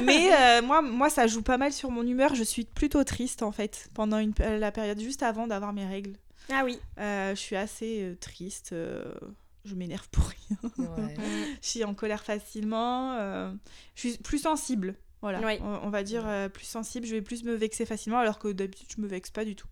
Mais 0.01 0.33
euh, 0.33 0.63
moi, 0.63 0.81
moi, 0.81 1.11
ça 1.11 1.27
joue 1.27 1.43
pas 1.43 1.59
mal 1.59 1.71
sur 1.71 1.91
mon 1.91 2.01
humeur. 2.01 2.33
Je 2.33 2.41
suis 2.41 2.65
plutôt 2.65 3.03
triste 3.03 3.43
en 3.43 3.51
fait 3.51 3.87
pendant 3.93 4.17
une, 4.17 4.33
la 4.39 4.71
période 4.71 4.99
juste 4.99 5.21
avant 5.21 5.45
d'avoir 5.45 5.73
mes 5.73 5.85
règles. 5.85 6.13
Ah 6.51 6.63
oui. 6.65 6.79
Euh, 6.97 7.35
je 7.35 7.39
suis 7.39 7.55
assez 7.55 8.17
triste. 8.19 8.73
je 9.63 9.75
m'énerve 9.75 10.09
pour 10.09 10.23
rien. 10.23 10.57
Ouais. 10.79 11.15
Je 11.61 11.67
suis 11.69 11.83
en 11.83 11.93
colère 11.93 12.23
facilement. 12.23 13.15
je 13.93 13.99
suis 14.09 14.17
plus 14.17 14.39
sensible. 14.39 14.95
Voilà. 15.21 15.39
Oui. 15.45 15.57
On, 15.61 15.79
on 15.87 15.89
va 15.89 16.03
dire 16.03 16.23
euh, 16.27 16.47
plus 16.49 16.65
sensible. 16.65 17.05
Je 17.07 17.15
vais 17.15 17.21
plus 17.21 17.43
me 17.43 17.53
vexer 17.53 17.85
facilement 17.85 18.19
alors 18.19 18.37
que 18.39 18.49
d'habitude 18.49 18.87
je 18.95 19.01
me 19.01 19.07
vexe 19.07 19.29
pas 19.31 19.45
du 19.45 19.55
tout. 19.55 19.67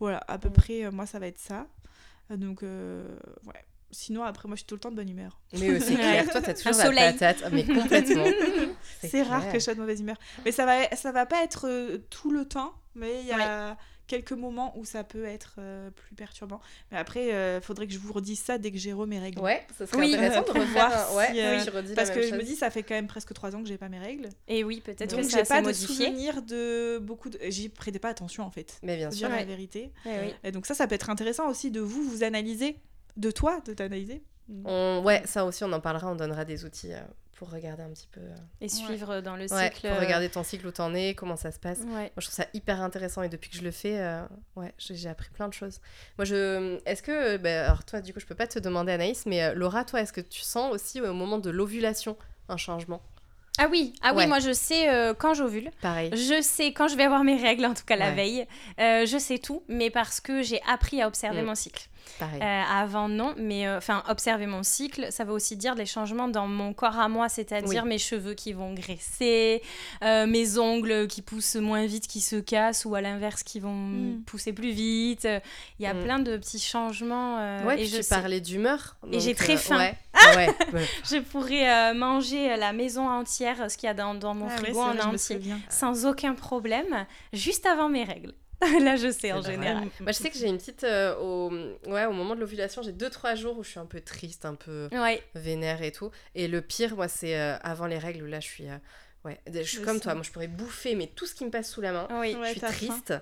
Voilà. 0.00 0.20
À 0.28 0.38
peu 0.38 0.48
Mm. 0.48 0.52
près, 0.52 0.84
euh, 0.84 0.90
moi, 0.90 1.06
ça 1.06 1.18
va 1.18 1.26
être 1.28 1.38
ça. 1.38 1.66
Euh, 2.30 2.36
donc, 2.36 2.62
euh, 2.62 3.04
ouais. 3.46 3.64
Sinon, 3.92 4.22
après, 4.22 4.46
moi, 4.46 4.54
je 4.54 4.60
suis 4.60 4.66
tout 4.66 4.76
le 4.76 4.80
temps 4.80 4.90
de 4.92 4.96
bonne 4.96 5.08
humeur. 5.08 5.40
Mais 5.52 5.80
c'est 5.80 5.94
clair, 5.96 6.28
toi, 6.30 6.40
t'as 6.40 6.54
toujours 6.54 6.72
Un 6.74 6.78
la 6.78 6.84
soleil. 6.84 7.12
patate. 7.12 7.42
Ah, 7.44 7.50
Mais 7.50 7.64
complètement. 7.64 8.24
C'est 9.00 9.22
rare 9.22 9.48
que 9.50 9.58
je 9.58 9.64
sois 9.64 9.74
de 9.74 9.80
mauvaise 9.80 10.00
humeur. 10.00 10.16
Mais 10.44 10.52
ça 10.52 10.64
va, 10.64 10.88
ça 10.94 11.10
va 11.10 11.26
pas 11.26 11.42
être 11.42 11.66
euh, 11.68 11.98
tout 12.08 12.30
le 12.30 12.44
temps, 12.44 12.72
mais 12.94 13.20
il 13.22 13.26
y 13.26 13.32
a 13.32 13.76
quelques 14.10 14.32
moments 14.32 14.76
où 14.76 14.84
ça 14.84 15.04
peut 15.04 15.24
être 15.24 15.54
euh, 15.58 15.90
plus 15.92 16.16
perturbant. 16.16 16.60
Mais 16.90 16.98
après, 16.98 17.28
il 17.28 17.60
faudrait 17.62 17.86
que 17.86 17.92
je 17.92 17.98
vous 18.00 18.12
redise 18.12 18.40
ça 18.40 18.58
dès 18.58 18.72
que 18.72 18.76
j'ai 18.78 18.92
re 18.92 19.06
mes 19.06 19.20
règles. 19.20 19.40
Ouais, 19.40 19.64
ça 19.78 19.86
serait 19.86 19.98
Oui. 19.98 20.14
intéressant 20.14 20.40
de 20.40 20.46
Pour 20.46 20.54
refaire 20.56 20.88
voir 20.88 21.12
un... 21.12 21.16
Ouais, 21.16 21.28
si, 21.32 21.40
euh, 21.40 21.56
oui, 21.56 21.62
je 21.64 21.70
redis 21.70 21.94
Parce 21.94 22.10
que 22.10 22.22
je 22.22 22.34
me 22.34 22.42
dis, 22.42 22.56
ça 22.56 22.70
fait 22.70 22.82
quand 22.82 22.94
même 22.94 23.06
presque 23.06 23.32
trois 23.34 23.54
ans 23.54 23.62
que 23.62 23.68
j'ai 23.68 23.78
pas 23.78 23.88
mes 23.88 24.00
règles. 24.00 24.28
Et 24.48 24.64
oui, 24.64 24.80
peut-être 24.80 25.10
Donc 25.10 25.20
que 25.20 25.30
j'ai 25.30 25.44
ça 25.44 25.54
pas 25.54 25.60
de 25.60 25.66
modifié. 25.66 26.06
souvenir 26.06 26.42
de 26.42 26.98
beaucoup 26.98 27.30
de... 27.30 27.38
J'y 27.48 27.68
prêtais 27.68 28.00
pas 28.00 28.08
attention 28.08 28.42
en 28.42 28.50
fait. 28.50 28.78
Mais 28.82 28.96
bien 28.96 29.10
sûr. 29.12 29.28
dire 29.28 29.36
la 29.36 29.44
vérité. 29.44 29.92
Eh 30.04 30.08
oui. 30.08 30.34
Et 30.42 30.50
donc 30.52 30.66
ça, 30.66 30.74
ça 30.74 30.86
peut 30.88 30.96
être 30.96 31.08
intéressant 31.10 31.48
aussi 31.48 31.70
de 31.70 31.80
vous, 31.80 32.02
vous 32.02 32.24
analyser. 32.24 32.76
De 33.16 33.30
toi, 33.30 33.60
de 33.64 33.72
t'analyser. 33.74 34.22
On... 34.64 35.02
Ouais, 35.04 35.22
ça 35.24 35.44
aussi, 35.44 35.62
on 35.62 35.72
en 35.72 35.80
parlera. 35.80 36.10
On 36.10 36.16
donnera 36.16 36.44
des 36.44 36.64
outils 36.64 36.92
euh, 36.92 37.00
pour 37.40 37.50
regarder 37.52 37.82
un 37.82 37.88
petit 37.88 38.06
peu. 38.12 38.20
euh, 38.20 38.34
Et 38.60 38.68
suivre 38.68 39.22
dans 39.22 39.34
le 39.34 39.50
Ouais, 39.50 39.72
cycle. 39.72 39.88
pour 39.88 39.98
regarder 39.98 40.28
ton 40.28 40.42
cycle 40.44 40.66
où 40.66 40.70
t'en 40.70 40.92
es, 40.94 41.14
comment 41.14 41.36
ça 41.36 41.50
se 41.50 41.58
passe. 41.58 41.78
Ouais. 41.78 41.86
Moi, 41.86 42.10
je 42.18 42.26
trouve 42.26 42.34
ça 42.34 42.44
hyper 42.52 42.82
intéressant 42.82 43.22
et 43.22 43.30
depuis 43.30 43.48
que 43.48 43.56
je 43.56 43.62
le 43.62 43.70
fais, 43.70 43.98
euh, 43.98 44.20
ouais, 44.56 44.74
j'ai 44.76 44.94
j'ai 44.94 45.08
appris 45.08 45.30
plein 45.30 45.48
de 45.48 45.54
choses. 45.54 45.80
Moi, 46.18 46.26
je, 46.26 46.78
est-ce 46.84 47.02
que, 47.02 47.38
bah, 47.38 47.64
alors 47.64 47.82
toi, 47.86 48.02
du 48.02 48.12
coup, 48.12 48.20
je 48.20 48.26
peux 48.26 48.34
pas 48.34 48.46
te 48.46 48.58
demander, 48.58 48.92
Anaïs, 48.92 49.24
mais 49.24 49.42
euh, 49.42 49.54
Laura, 49.54 49.86
toi, 49.86 50.02
est-ce 50.02 50.12
que 50.12 50.20
tu 50.20 50.42
sens 50.42 50.70
aussi 50.74 51.00
au 51.00 51.14
moment 51.14 51.38
de 51.38 51.48
l'ovulation 51.48 52.18
un 52.50 52.58
changement? 52.58 53.00
Ah 53.62 53.68
oui, 53.70 53.92
ah 54.02 54.14
Ouais. 54.14 54.22
oui, 54.24 54.26
moi 54.28 54.38
je 54.38 54.52
sais 54.52 54.88
euh, 54.88 55.12
quand 55.14 55.34
j'ovule. 55.34 55.70
Pareil. 55.82 56.10
Je 56.14 56.40
sais 56.40 56.72
quand 56.72 56.88
je 56.88 56.96
vais 56.96 57.04
avoir 57.04 57.24
mes 57.24 57.36
règles, 57.36 57.66
en 57.66 57.74
tout 57.74 57.84
cas 57.86 57.96
la 57.96 58.06
Ouais. 58.10 58.14
veille. 58.14 58.46
Euh, 58.80 59.04
je 59.06 59.18
sais 59.18 59.38
tout, 59.38 59.62
mais 59.68 59.90
parce 59.90 60.20
que 60.20 60.42
j'ai 60.42 60.60
appris 60.66 61.02
à 61.02 61.06
observer 61.06 61.42
Mm. 61.42 61.46
mon 61.46 61.54
cycle. 61.54 61.86
Pareil. 62.18 62.40
Euh, 62.42 62.62
avant, 62.72 63.08
non, 63.08 63.34
mais 63.36 63.68
enfin, 63.70 64.02
observer 64.08 64.46
mon 64.46 64.62
cycle, 64.62 65.08
ça 65.12 65.24
veut 65.24 65.32
aussi 65.32 65.56
dire 65.56 65.74
les 65.74 65.86
changements 65.86 66.28
dans 66.28 66.46
mon 66.46 66.72
corps 66.72 66.98
à 66.98 67.08
moi, 67.08 67.28
c'est-à-dire 67.28 67.82
Oui. 67.84 67.88
mes 67.88 67.98
cheveux 67.98 68.34
qui 68.34 68.52
vont 68.52 68.72
graisser, 68.74 69.62
mes 70.02 70.58
ongles 70.58 71.06
qui 71.06 71.22
poussent 71.22 71.56
moins 71.56 71.86
vite, 71.86 72.06
qui 72.08 72.20
se 72.20 72.36
cassent, 72.36 72.84
ou 72.84 72.94
à 72.94 73.00
l'inverse, 73.00 73.42
qui 73.42 73.60
vont 73.60 73.74
Mm. 73.74 74.22
pousser 74.26 74.52
plus 74.52 74.70
vite. 74.72 75.28
Il 75.78 75.84
y 75.84 75.86
a 75.86 75.94
Mm. 75.94 76.02
plein 76.02 76.18
de 76.18 76.36
petits 76.36 76.58
changements. 76.58 77.36
ouais, 77.66 77.74
et 77.74 77.76
puis 77.76 77.86
je 77.86 77.96
tu 77.98 78.02
sais. 78.02 78.14
parlais 78.14 78.40
d'humeur. 78.40 78.96
Et 79.12 79.20
j'ai 79.20 79.34
très 79.34 79.56
faim. 79.56 79.78
Ouais. 79.78 79.94
Ah 80.22 80.36
ouais. 80.36 80.48
Je 81.04 81.20
pourrais 81.20 81.68
euh, 81.70 81.94
manger 81.94 82.56
la 82.56 82.72
maison 82.72 83.08
entière, 83.08 83.70
ce 83.70 83.76
qu'il 83.76 83.86
y 83.86 83.90
a 83.90 83.94
dans, 83.94 84.14
dans 84.14 84.34
mon 84.34 84.46
Ah 84.48 84.56
frigo 84.58 84.80
vrai, 84.82 85.00
entier, 85.02 85.40
sans 85.68 86.06
aucun 86.06 86.34
problème, 86.34 87.06
juste 87.32 87.66
avant 87.66 87.88
mes 87.88 88.04
règles. 88.04 88.34
Là, 88.82 88.96
je 88.96 89.10
sais 89.10 89.32
en 89.32 89.40
général. 89.40 89.88
Moi, 90.00 90.12
je 90.12 90.18
sais 90.18 90.28
que 90.28 90.36
j'ai 90.36 90.46
une 90.48 90.58
petite. 90.58 90.84
euh, 90.84 91.16
au... 91.16 91.50
Ouais, 91.90 92.04
au 92.04 92.12
moment 92.12 92.34
de 92.34 92.40
l'ovulation, 92.40 92.82
j'ai 92.82 92.92
deux, 92.92 93.08
trois 93.08 93.34
jours 93.34 93.56
où 93.58 93.64
je 93.64 93.70
suis 93.70 93.78
un 93.80 93.86
peu 93.86 94.02
triste, 94.02 94.44
un 94.44 94.54
peu 94.54 94.88
Ouais, 94.92 95.22
vénère 95.34 95.82
et 95.82 95.92
tout. 95.92 96.10
Et 96.34 96.46
le 96.46 96.60
pire, 96.60 96.94
moi, 96.94 97.08
c'est 97.08 97.38
euh, 97.38 97.56
avant 97.62 97.86
les 97.86 97.96
règles 97.96 98.22
où 98.24 98.26
là, 98.26 98.40
je 98.40 98.46
suis. 98.48 98.68
euh, 98.68 98.76
Ouais, 99.24 99.38
je 99.52 99.60
suis 99.62 99.78
Je 99.78 99.82
comme 99.82 99.96
sais. 99.96 100.02
toi. 100.04 100.14
Moi, 100.14 100.22
je 100.24 100.30
pourrais 100.30 100.46
bouffer, 100.48 100.94
mais 100.94 101.06
tout 101.06 101.24
ce 101.26 101.34
qui 101.34 101.44
me 101.46 101.50
passe 101.50 101.70
sous 101.70 101.80
la 101.80 101.92
main. 101.92 102.08
oui. 102.20 102.36
Je 102.44 102.50
suis 102.50 102.60
triste. 102.60 103.14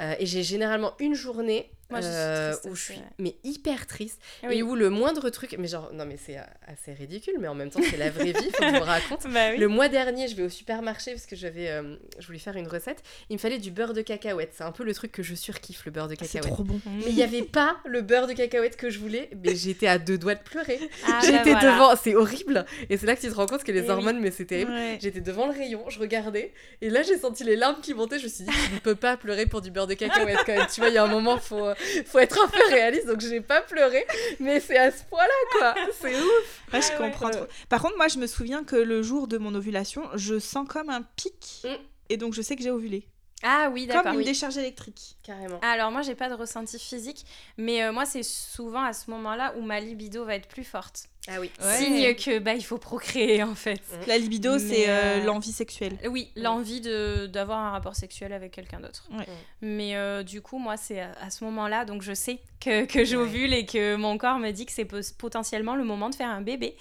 Euh, 0.00 0.14
et 0.18 0.26
j'ai 0.26 0.42
généralement 0.42 0.94
une 0.98 1.14
journée 1.14 1.70
Moi, 1.90 2.00
je 2.00 2.06
suis 2.06 2.14
euh, 2.16 2.52
triste 2.52 2.66
où 2.70 2.74
je 2.74 2.82
suis 2.82 2.94
ouais. 2.94 3.00
mais 3.18 3.36
hyper 3.44 3.86
triste 3.86 4.20
Oui. 4.44 4.58
et 4.58 4.62
où 4.62 4.74
le 4.76 4.90
moindre 4.90 5.28
truc 5.30 5.56
mais 5.58 5.68
genre 5.68 5.90
non 5.92 6.04
mais 6.06 6.16
c'est 6.16 6.36
assez 6.66 6.92
ridicule 6.92 7.34
mais 7.40 7.48
en 7.48 7.54
même 7.54 7.70
temps 7.70 7.80
c'est 7.88 7.96
la 7.96 8.10
vraie 8.10 8.32
vie 8.32 8.50
faut 8.52 8.62
que 8.62 8.70
je 8.70 8.76
vous 8.76 8.84
raconte 8.84 9.26
Bah 9.32 9.50
oui. 9.52 9.58
le 9.58 9.68
mois 9.68 9.88
dernier 9.88 10.28
je 10.28 10.36
vais 10.36 10.42
au 10.44 10.48
supermarché 10.48 11.12
parce 11.12 11.26
que 11.26 11.36
j'avais 11.36 11.68
euh, 11.70 11.96
je 12.18 12.26
voulais 12.26 12.38
faire 12.38 12.56
une 12.56 12.68
recette 12.68 13.02
il 13.28 13.34
me 13.34 13.38
fallait 13.38 13.58
du 13.58 13.70
beurre 13.70 13.92
de 13.94 14.02
cacahuète 14.02 14.52
c'est 14.56 14.64
un 14.64 14.72
peu 14.72 14.84
le 14.84 14.94
truc 14.94 15.12
que 15.12 15.22
je 15.22 15.34
surkiffe 15.34 15.84
le 15.84 15.90
beurre 15.90 16.08
de 16.08 16.14
C'est 16.20 16.26
cacahuète 16.38 16.54
trop 16.54 16.64
bon. 16.64 16.80
mais 16.86 17.04
il 17.08 17.14
n'y 17.14 17.22
avait 17.22 17.42
pas 17.42 17.76
le 17.86 18.02
beurre 18.02 18.26
de 18.26 18.32
cacahuète 18.34 18.76
que 18.76 18.88
je 18.90 18.98
voulais 18.98 19.28
mais 19.44 19.54
j'étais 19.56 19.86
à 19.88 19.98
deux 19.98 20.18
doigts 20.18 20.34
de 20.36 20.42
pleurer 20.42 20.78
Ah, 21.06 21.10
bah 21.20 21.26
j'étais 21.26 21.52
voilà. 21.52 21.72
devant 21.72 21.96
c'est 21.96 22.14
horrible 22.14 22.64
et 22.88 22.96
c'est 22.96 23.06
là 23.06 23.16
que 23.16 23.20
tu 23.20 23.28
te 23.28 23.34
rends 23.34 23.46
compte 23.46 23.64
que 23.64 23.72
les 23.72 23.80
Eh 23.80 23.82
oui. 23.84 23.90
hormones 23.90 24.20
mais 24.20 24.30
c'est 24.30 24.44
terrible 24.44 24.70
Ouais. 24.70 24.98
J'étais 25.00 25.20
devant 25.20 25.46
le 25.46 25.52
rayon, 25.52 25.88
je 25.88 25.98
regardais, 25.98 26.52
et 26.80 26.90
là 26.90 27.02
j'ai 27.02 27.18
senti 27.18 27.42
les 27.44 27.56
larmes 27.56 27.80
qui 27.82 27.92
montaient. 27.94 28.18
Je 28.18 28.24
me 28.24 28.28
suis 28.28 28.44
dit, 28.44 28.50
tu 28.68 28.74
ne 28.74 28.78
peux 28.80 28.94
pas 28.94 29.16
pleurer 29.16 29.46
pour 29.46 29.60
du 29.60 29.70
beurre 29.70 29.86
de 29.86 29.94
cacahuète 29.94 30.38
quand 30.46 30.54
même. 30.54 30.66
Tu 30.72 30.80
vois, 30.80 30.90
il 30.90 30.94
y 30.94 30.98
a 30.98 31.04
un 31.04 31.08
moment, 31.08 31.38
faut, 31.38 31.66
euh, 31.66 31.74
faut 32.06 32.18
être 32.18 32.38
un 32.42 32.48
peu 32.48 32.62
réaliste. 32.70 33.06
Donc 33.06 33.20
j'ai 33.20 33.40
pas 33.40 33.60
pleuré, 33.62 34.04
mais 34.38 34.60
c'est 34.60 34.76
à 34.78 34.90
ce 34.90 35.02
point-là, 35.04 35.58
quoi. 35.58 35.74
C'est 36.00 36.14
ouf. 36.14 36.62
Ouais, 36.72 36.80
je 36.82 36.88
Ouais, 36.92 36.96
comprends 36.98 37.26
ouais. 37.26 37.32
trop. 37.32 37.46
Par 37.68 37.80
contre, 37.82 37.96
moi, 37.96 38.08
je 38.08 38.18
me 38.18 38.26
souviens 38.26 38.64
que 38.64 38.76
le 38.76 39.02
jour 39.02 39.28
de 39.28 39.38
mon 39.38 39.54
ovulation, 39.54 40.02
je 40.14 40.38
sens 40.38 40.66
comme 40.68 40.90
un 40.90 41.02
pic. 41.02 41.62
Mm. 41.64 41.68
Et 42.10 42.16
donc, 42.16 42.34
je 42.34 42.42
sais 42.42 42.56
que 42.56 42.62
j'ai 42.62 42.70
ovulé. 42.70 43.06
Ah 43.42 43.70
oui, 43.72 43.86
Comme 43.86 43.96
d'accord. 43.96 44.12
une 44.12 44.18
oui. 44.18 44.24
décharge 44.26 44.58
électrique. 44.58 45.16
Carrément. 45.22 45.58
Alors 45.62 45.90
moi, 45.90 46.02
j'ai 46.02 46.14
pas 46.14 46.28
de 46.28 46.34
ressenti 46.34 46.78
physique, 46.78 47.24
mais 47.56 47.82
euh, 47.82 47.90
moi, 47.92 48.04
c'est 48.04 48.22
souvent 48.22 48.82
à 48.82 48.92
ce 48.92 49.10
moment-là 49.10 49.54
où 49.56 49.62
ma 49.62 49.80
libido 49.80 50.26
va 50.26 50.34
être 50.34 50.46
plus 50.48 50.64
forte. 50.64 51.04
Ah 51.28 51.34
oui. 51.38 51.50
Ouais. 51.62 51.76
Signe 51.76 52.14
que 52.14 52.38
bah 52.38 52.54
il 52.54 52.64
faut 52.64 52.78
procréer 52.78 53.42
en 53.42 53.54
fait. 53.54 53.80
La 54.06 54.16
libido, 54.16 54.52
Mais, 54.54 54.58
c'est 54.58 54.88
euh, 54.88 54.92
euh, 55.20 55.24
l'envie 55.24 55.52
sexuelle. 55.52 55.98
Oui, 56.08 56.30
l'envie 56.34 56.80
de 56.80 57.26
d'avoir 57.26 57.58
un 57.58 57.70
rapport 57.72 57.94
sexuel 57.94 58.32
avec 58.32 58.52
quelqu'un 58.52 58.80
d'autre. 58.80 59.04
Ouais. 59.12 59.26
Mais 59.60 59.96
euh, 59.96 60.22
du 60.22 60.40
coup, 60.40 60.58
moi, 60.58 60.76
c'est 60.78 61.00
à, 61.00 61.10
à 61.20 61.28
ce 61.30 61.44
moment-là, 61.44 61.84
donc 61.84 62.00
je 62.02 62.14
sais 62.14 62.38
que, 62.58 62.86
que 62.86 63.04
j'ovule 63.04 63.52
et 63.52 63.66
que 63.66 63.96
mon 63.96 64.16
corps 64.18 64.38
me 64.38 64.50
dit 64.50 64.64
que 64.66 64.72
c'est 64.72 64.86
potentiellement 65.18 65.74
le 65.76 65.84
moment 65.84 66.08
de 66.08 66.14
faire 66.14 66.28
un 66.30 66.40
bébé. 66.40 66.74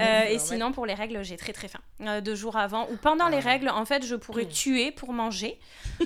Euh, 0.00 0.22
et 0.24 0.38
sinon, 0.38 0.72
pour 0.72 0.86
les 0.86 0.94
règles, 0.94 1.22
j'ai 1.22 1.36
très 1.36 1.52
très 1.52 1.68
faim. 1.68 1.80
Euh, 2.00 2.20
deux 2.22 2.34
jours 2.34 2.56
avant 2.56 2.88
ou 2.90 2.96
pendant 2.96 3.28
les 3.28 3.38
Ah. 3.44 3.50
règles, 3.50 3.68
en 3.68 3.84
fait, 3.84 4.04
je 4.06 4.14
pourrais 4.16 4.44
Mm. 4.44 4.48
tuer 4.48 4.90
pour 4.90 5.12
manger. 5.12 5.58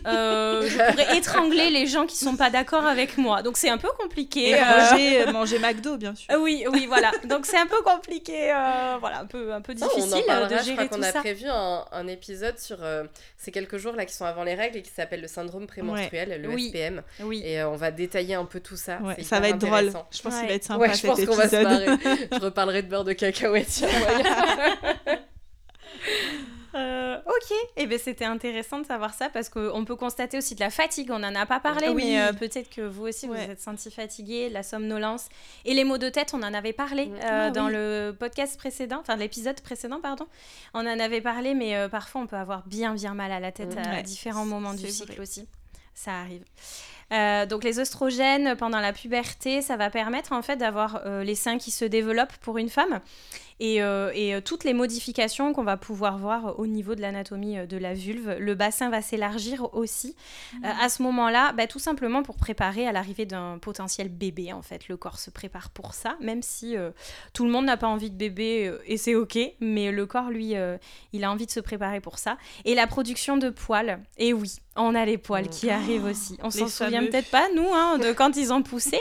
Euh, 0.06 0.68
je 0.68 0.76
pourrais 0.90 1.16
étrangler 1.18 1.70
les 1.70 1.86
gens 1.86 2.06
qui 2.06 2.16
sont 2.16 2.36
pas 2.36 2.50
d'accord 2.50 2.84
avec 2.84 3.16
moi. 3.16 3.42
Donc 3.42 3.56
c'est 3.56 3.70
un 3.70 3.78
peu 3.78 3.88
compliqué. 3.98 4.50
Et 4.50 4.54
euh, 4.54 4.64
manger, 4.66 5.32
manger 5.32 5.58
McDo, 5.60 5.96
bien 5.96 6.14
sûr. 6.14 6.26
euh, 6.34 6.38
Oui, 6.40 6.64
oui, 6.72 6.86
voilà. 6.86 7.10
Donc 7.24 7.46
c'est 7.46 7.58
un 7.58 7.66
peu 7.66 7.75
compliqué, 7.84 8.52
euh, 8.52 8.96
voilà, 9.00 9.20
un 9.20 9.26
peu, 9.26 9.52
un 9.52 9.60
peu 9.60 9.74
difficile 9.74 10.02
on 10.06 10.12
en 10.16 10.18
euh, 10.20 10.26
parlera, 10.26 10.48
de 10.48 10.54
je 10.54 10.60
crois 10.60 10.74
gérer 10.74 10.88
qu'on 10.88 11.02
a 11.02 11.12
prévu 11.12 11.46
un, 11.48 11.84
un 11.92 12.06
épisode 12.06 12.58
sur 12.58 12.78
euh, 12.82 13.04
ces 13.36 13.50
quelques 13.52 13.76
jours 13.78 13.94
là 13.94 14.04
qui 14.06 14.14
sont 14.14 14.24
avant 14.24 14.44
les 14.44 14.54
règles 14.54 14.78
et 14.78 14.82
qui 14.82 14.90
s'appelle 14.90 15.20
le 15.20 15.28
syndrome 15.28 15.66
prémenstruel, 15.66 16.40
le 16.40 16.48
Oui. 16.48 16.68
SPM. 16.68 17.02
Oui. 17.20 17.42
Et 17.44 17.60
euh, 17.60 17.68
on 17.68 17.76
va 17.76 17.90
détailler 17.90 18.34
un 18.34 18.44
peu 18.44 18.60
tout 18.60 18.76
ça. 18.76 18.98
Ouais, 19.02 19.22
ça 19.22 19.40
va 19.40 19.48
être 19.50 19.58
drôle. 19.58 19.90
Je 20.10 20.22
pense 20.22 20.34
qu'il 20.34 20.42
Ouais. 20.42 20.48
va 20.48 20.54
être 20.54 20.64
sympa 20.64 20.80
Ouais, 20.80 20.94
je 20.94 21.06
pense 21.06 21.24
qu'on 21.24 21.34
va 21.34 21.48
se 21.48 21.56
marrer. 21.62 21.86
je 22.32 22.38
reparlerai 22.40 22.82
de 22.82 22.88
beurre 22.88 23.04
de 23.04 23.12
cacahuète. 23.12 23.84
Euh, 26.76 27.18
ok, 27.26 27.56
et 27.76 27.86
ben 27.86 27.98
c'était 27.98 28.24
intéressant 28.26 28.78
de 28.80 28.86
savoir 28.86 29.14
ça 29.14 29.28
parce 29.30 29.48
qu'on 29.48 29.84
peut 29.84 29.96
constater 29.96 30.36
aussi 30.38 30.54
de 30.54 30.60
la 30.60 30.70
fatigue. 30.70 31.10
On 31.10 31.18
n'en 31.20 31.34
a 31.34 31.46
pas 31.46 31.58
parlé, 31.60 31.88
Oui. 31.88 32.04
mais 32.04 32.20
euh, 32.20 32.32
peut-être 32.32 32.68
que 32.70 32.82
vous 32.82 33.06
aussi 33.08 33.26
Ouais. 33.28 33.44
vous 33.46 33.50
êtes 33.52 33.60
senti 33.60 33.90
fatigué, 33.90 34.48
la 34.50 34.62
somnolence 34.62 35.28
et 35.64 35.74
les 35.74 35.84
maux 35.84 35.98
de 35.98 36.08
tête. 36.08 36.32
On 36.34 36.42
en 36.42 36.52
avait 36.54 36.72
parlé 36.74 37.06
Mm. 37.06 37.14
euh, 37.14 37.18
Ah 37.46 37.50
dans 37.50 37.68
le 37.68 38.14
podcast 38.18 38.56
précédent, 38.58 38.98
enfin 39.00 39.16
l'épisode 39.16 39.60
précédent, 39.62 40.00
pardon. 40.00 40.26
On 40.74 40.80
en 40.80 40.98
avait 41.00 41.20
parlé, 41.22 41.54
mais 41.54 41.88
parfois 41.88 42.20
on 42.20 42.26
peut 42.26 42.36
avoir 42.36 42.62
bien 42.66 42.94
bien 42.94 43.14
mal 43.14 43.32
à 43.32 43.40
la 43.40 43.52
tête 43.52 43.74
Mm. 43.74 43.78
à 43.98 44.02
différents 44.02 44.44
moments 44.46 44.74
du 44.74 44.86
cycle 44.88 45.12
vrai. 45.12 45.22
aussi. 45.22 45.46
Ça 45.94 46.12
arrive. 46.20 46.44
Euh, 47.12 47.46
donc 47.46 47.62
les 47.62 47.78
oestrogènes 47.78 48.56
pendant 48.56 48.80
la 48.80 48.92
puberté, 48.92 49.62
ça 49.62 49.76
va 49.76 49.90
permettre 49.90 50.32
en 50.32 50.42
fait 50.42 50.56
d'avoir 50.56 51.02
euh, 51.06 51.22
les 51.22 51.36
seins 51.36 51.56
qui 51.56 51.70
se 51.70 51.84
développent 51.84 52.36
pour 52.38 52.58
une 52.58 52.68
femme 52.68 53.00
et, 53.60 53.82
euh, 53.82 54.10
et, 54.14 54.34
euh, 54.34 54.40
toutes 54.40 54.64
les 54.64 54.74
modifications 54.74 55.52
qu'on 55.52 55.64
va 55.64 55.76
pouvoir 55.76 56.18
voir 56.18 56.58
au 56.58 56.66
niveau 56.66 56.94
de 56.94 57.00
l'anatomie 57.00 57.58
euh, 57.58 57.66
de 57.66 57.76
la 57.76 57.94
vulve. 57.94 58.36
Le 58.38 58.54
bassin 58.54 58.90
va 58.90 59.02
s'élargir 59.02 59.74
aussi 59.74 60.14
euh, 60.64 60.68
à 60.80 60.88
ce 60.88 61.02
moment-là, 61.02 61.52
bah, 61.52 61.66
tout 61.66 61.78
simplement 61.78 62.22
pour 62.22 62.36
préparer 62.36 62.86
à 62.86 62.92
l'arrivée 62.92 63.26
d'un 63.26 63.58
potentiel 63.58 64.08
bébé 64.08 64.52
en 64.52 64.62
fait. 64.62 64.88
Le 64.88 64.96
corps 64.96 65.18
se 65.18 65.30
prépare 65.30 65.70
pour 65.70 65.94
ça, 65.94 66.16
même 66.20 66.42
si 66.42 66.76
euh, 66.76 66.90
tout 67.32 67.44
le 67.44 67.50
monde 67.50 67.66
n'a 67.66 67.76
pas 67.76 67.88
envie 67.88 68.10
de 68.10 68.16
bébé 68.16 68.68
euh, 68.68 68.78
et 68.86 68.96
c'est 68.96 69.14
ok, 69.14 69.38
mais 69.60 69.92
le 69.92 70.06
corps 70.06 70.30
lui, 70.30 70.56
euh, 70.56 70.76
il 71.12 71.24
a 71.24 71.30
envie 71.30 71.46
de 71.46 71.50
se 71.50 71.60
préparer 71.60 72.00
pour 72.00 72.18
ça. 72.18 72.36
Et 72.64 72.74
la 72.74 72.86
production 72.86 73.36
de 73.36 73.50
poils, 73.50 74.00
et 74.18 74.32
oui, 74.32 74.56
on 74.76 74.94
a 74.94 75.04
les 75.04 75.18
poils 75.18 75.48
qui 75.48 75.70
arrivent 75.70 76.04
aussi. 76.04 76.36
On 76.42 76.50
s'en 76.50 76.68
souvient 76.68 77.00
peut-être 77.04 77.30
pas, 77.30 77.46
nous, 77.54 77.68
hein, 77.72 77.98
de 77.98 78.12
quand 78.12 78.36
ils 78.36 78.52
ont 78.52 78.62
poussé, 78.62 78.98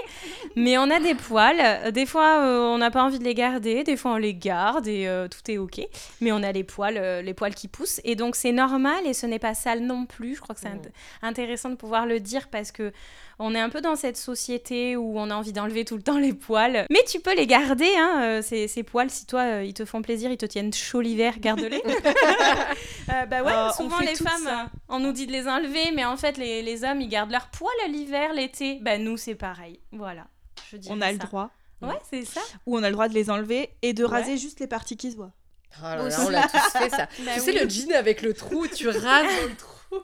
mais 0.55 0.77
on 0.77 0.89
a 0.89 0.99
des 0.99 1.15
poils. 1.15 1.59
Euh, 1.59 1.91
Des 1.91 2.05
fois, 2.05 2.39
euh, 2.39 2.59
on 2.61 2.77
n'a 2.77 2.91
pas 2.91 3.03
envie 3.03 3.19
de 3.19 3.23
les 3.23 3.33
garder, 3.33 3.83
des 3.83 3.97
fois, 3.97 4.11
on 4.11 4.17
les 4.17 4.33
garde 4.45 4.87
et 4.87 5.07
euh, 5.07 5.27
tout 5.27 5.49
est 5.51 5.57
ok. 5.57 5.81
Mais 6.21 6.31
on 6.31 6.43
a 6.43 6.51
les 6.51 6.63
poils, 6.63 6.97
euh, 6.97 7.21
les 7.21 7.33
poils 7.33 7.55
qui 7.55 7.67
poussent, 7.67 7.99
et 8.03 8.15
donc 8.15 8.35
c'est 8.35 8.51
normal 8.51 9.05
et 9.05 9.13
ce 9.13 9.25
n'est 9.25 9.39
pas 9.39 9.53
sale 9.53 9.81
non 9.81 10.05
plus. 10.05 10.35
Je 10.35 10.41
crois 10.41 10.55
que 10.55 10.61
c'est 10.61 10.67
int- 10.69 10.91
intéressant 11.21 11.69
de 11.69 11.75
pouvoir 11.75 12.05
le 12.05 12.19
dire 12.19 12.47
parce 12.49 12.71
que 12.71 12.91
on 13.37 13.53
est 13.53 13.59
un 13.59 13.69
peu 13.69 13.81
dans 13.81 13.97
cette 13.97 14.15
société 14.15 14.95
où 14.95 15.19
on 15.19 15.29
a 15.29 15.35
envie 15.35 15.51
d'enlever 15.51 15.83
tout 15.83 15.97
le 15.97 16.01
temps 16.03 16.17
les 16.19 16.31
poils. 16.33 16.85
Mais 16.89 17.03
tu 17.05 17.19
peux 17.19 17.35
les 17.35 17.47
garder, 17.47 17.89
hein, 17.97 18.21
euh, 18.23 18.41
ces, 18.41 18.69
ces 18.69 18.83
poils. 18.83 19.09
Si 19.09 19.25
toi, 19.25 19.61
ils 19.63 19.73
te 19.73 19.83
font 19.83 20.01
plaisir, 20.01 20.31
ils 20.31 20.37
te 20.37 20.45
tiennent 20.45 20.71
chaud 20.73 21.01
l'hiver, 21.01 21.39
garde-les. 21.39 21.81
Euh, 23.13 23.25
bah 23.27 23.43
ouais, 23.43 23.51
on 23.55 23.71
souvent 23.71 23.99
les 23.99 24.15
femmes, 24.15 24.43
ça. 24.43 24.65
on 24.89 24.99
nous 24.99 25.11
dit 25.11 25.27
de 25.27 25.31
les 25.31 25.47
enlever, 25.47 25.91
mais 25.93 26.05
en 26.05 26.17
fait, 26.17 26.37
les, 26.37 26.63
les 26.63 26.83
hommes, 26.83 27.01
ils 27.01 27.07
gardent 27.07 27.29
leurs 27.31 27.49
poils 27.49 27.71
l'hiver, 27.89 28.33
l'été. 28.33 28.79
Bah 28.81 28.97
nous, 28.97 29.15
c'est 29.15 29.35
pareil. 29.35 29.79
Voilà. 29.91 30.25
Je 30.71 30.77
On 30.89 30.99
a 31.01 31.11
le 31.11 31.19
droit. 31.19 31.51
Ouais, 31.81 31.99
c'est 32.09 32.25
ça. 32.25 32.41
Ou 32.65 32.77
on 32.77 32.83
a 32.83 32.87
le 32.89 32.93
droit 32.93 33.07
de 33.07 33.13
les 33.13 33.29
enlever 33.29 33.69
et 33.81 33.93
de 33.93 34.03
Ouais. 34.05 34.11
raser 34.11 34.37
juste 34.37 34.59
les 34.59 34.67
parties 34.67 34.97
qui 34.97 35.11
se 35.11 35.15
voient. 35.17 35.31
Oh 35.81 35.83
là 35.83 36.07
on 36.25 36.29
l'a 36.29 36.43
tous 36.47 36.77
fait 36.79 36.89
ça. 36.89 37.07
Bah 37.19 37.31
tu 37.33 37.39
oui. 37.39 37.39
sais 37.41 37.51
le 37.51 37.69
jean 37.69 37.91
avec 37.93 38.21
le 38.21 38.33
trou, 38.33 38.65
tu 38.67 38.87
rases 38.87 39.01
dans 39.41 39.49
le 39.49 39.55
trou. 39.57 39.71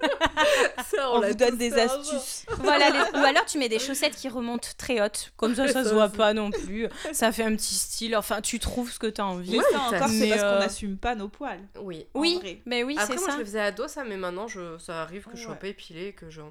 ça, 0.96 1.12
On, 1.12 1.20
l'a 1.22 1.30
vous 1.30 1.34
donne 1.34 1.58
des 1.58 1.74
astuces. 1.74 2.46
Voilà, 2.60 2.90
les- 2.90 3.20
ou 3.20 3.24
alors 3.24 3.46
tu 3.46 3.58
mets 3.58 3.70
des 3.70 3.80
chaussettes 3.80 4.16
qui 4.16 4.30
remontent 4.30 4.68
très 4.78 5.02
hautes, 5.02 5.32
comme 5.38 5.56
ça 5.56 5.68
ça 5.70 5.84
se 5.84 5.90
voit 5.94 6.10
pas 6.10 6.34
non 6.34 6.52
plus, 6.52 6.88
ça 7.14 7.32
fait 7.32 7.44
un 7.44 7.56
petit 7.56 7.74
style, 7.76 8.16
enfin 8.16 8.42
tu 8.42 8.60
trouves 8.60 8.92
ce 8.92 9.00
que 9.00 9.08
t'as 9.08 9.24
envie. 9.24 9.52
Mais 9.52 9.58
Ouais, 9.58 9.64
ça 9.72 9.78
mais 9.92 9.98
encore, 9.98 10.10
c'est 10.10 10.20
mais, 10.20 10.30
parce 10.30 10.42
euh, 10.44 10.54
qu'on 10.54 10.60
n'assume 10.60 10.98
pas 10.98 11.16
nos 11.16 11.30
poils. 11.30 11.60
Oui. 11.82 12.06
Oui, 12.14 12.38
vrai. 12.42 12.62
mais 12.66 12.84
oui 12.84 12.96
Après, 13.00 13.16
c'est 13.16 13.20
moi, 13.20 13.30
ça. 13.30 13.34
je 13.36 13.40
le 13.40 13.46
faisais 13.46 13.62
ado, 13.62 13.88
ça, 13.88 14.04
mais 14.04 14.18
maintenant, 14.18 14.48
je... 14.48 14.78
ça 14.78 15.02
arrive 15.02 15.26
que 15.26 15.36
je 15.36 15.44
sois 15.44 15.54
Ouais. 15.54 15.58
pas 15.60 15.68
épilée, 15.68 16.14
que 16.14 16.30
je. 16.30 16.42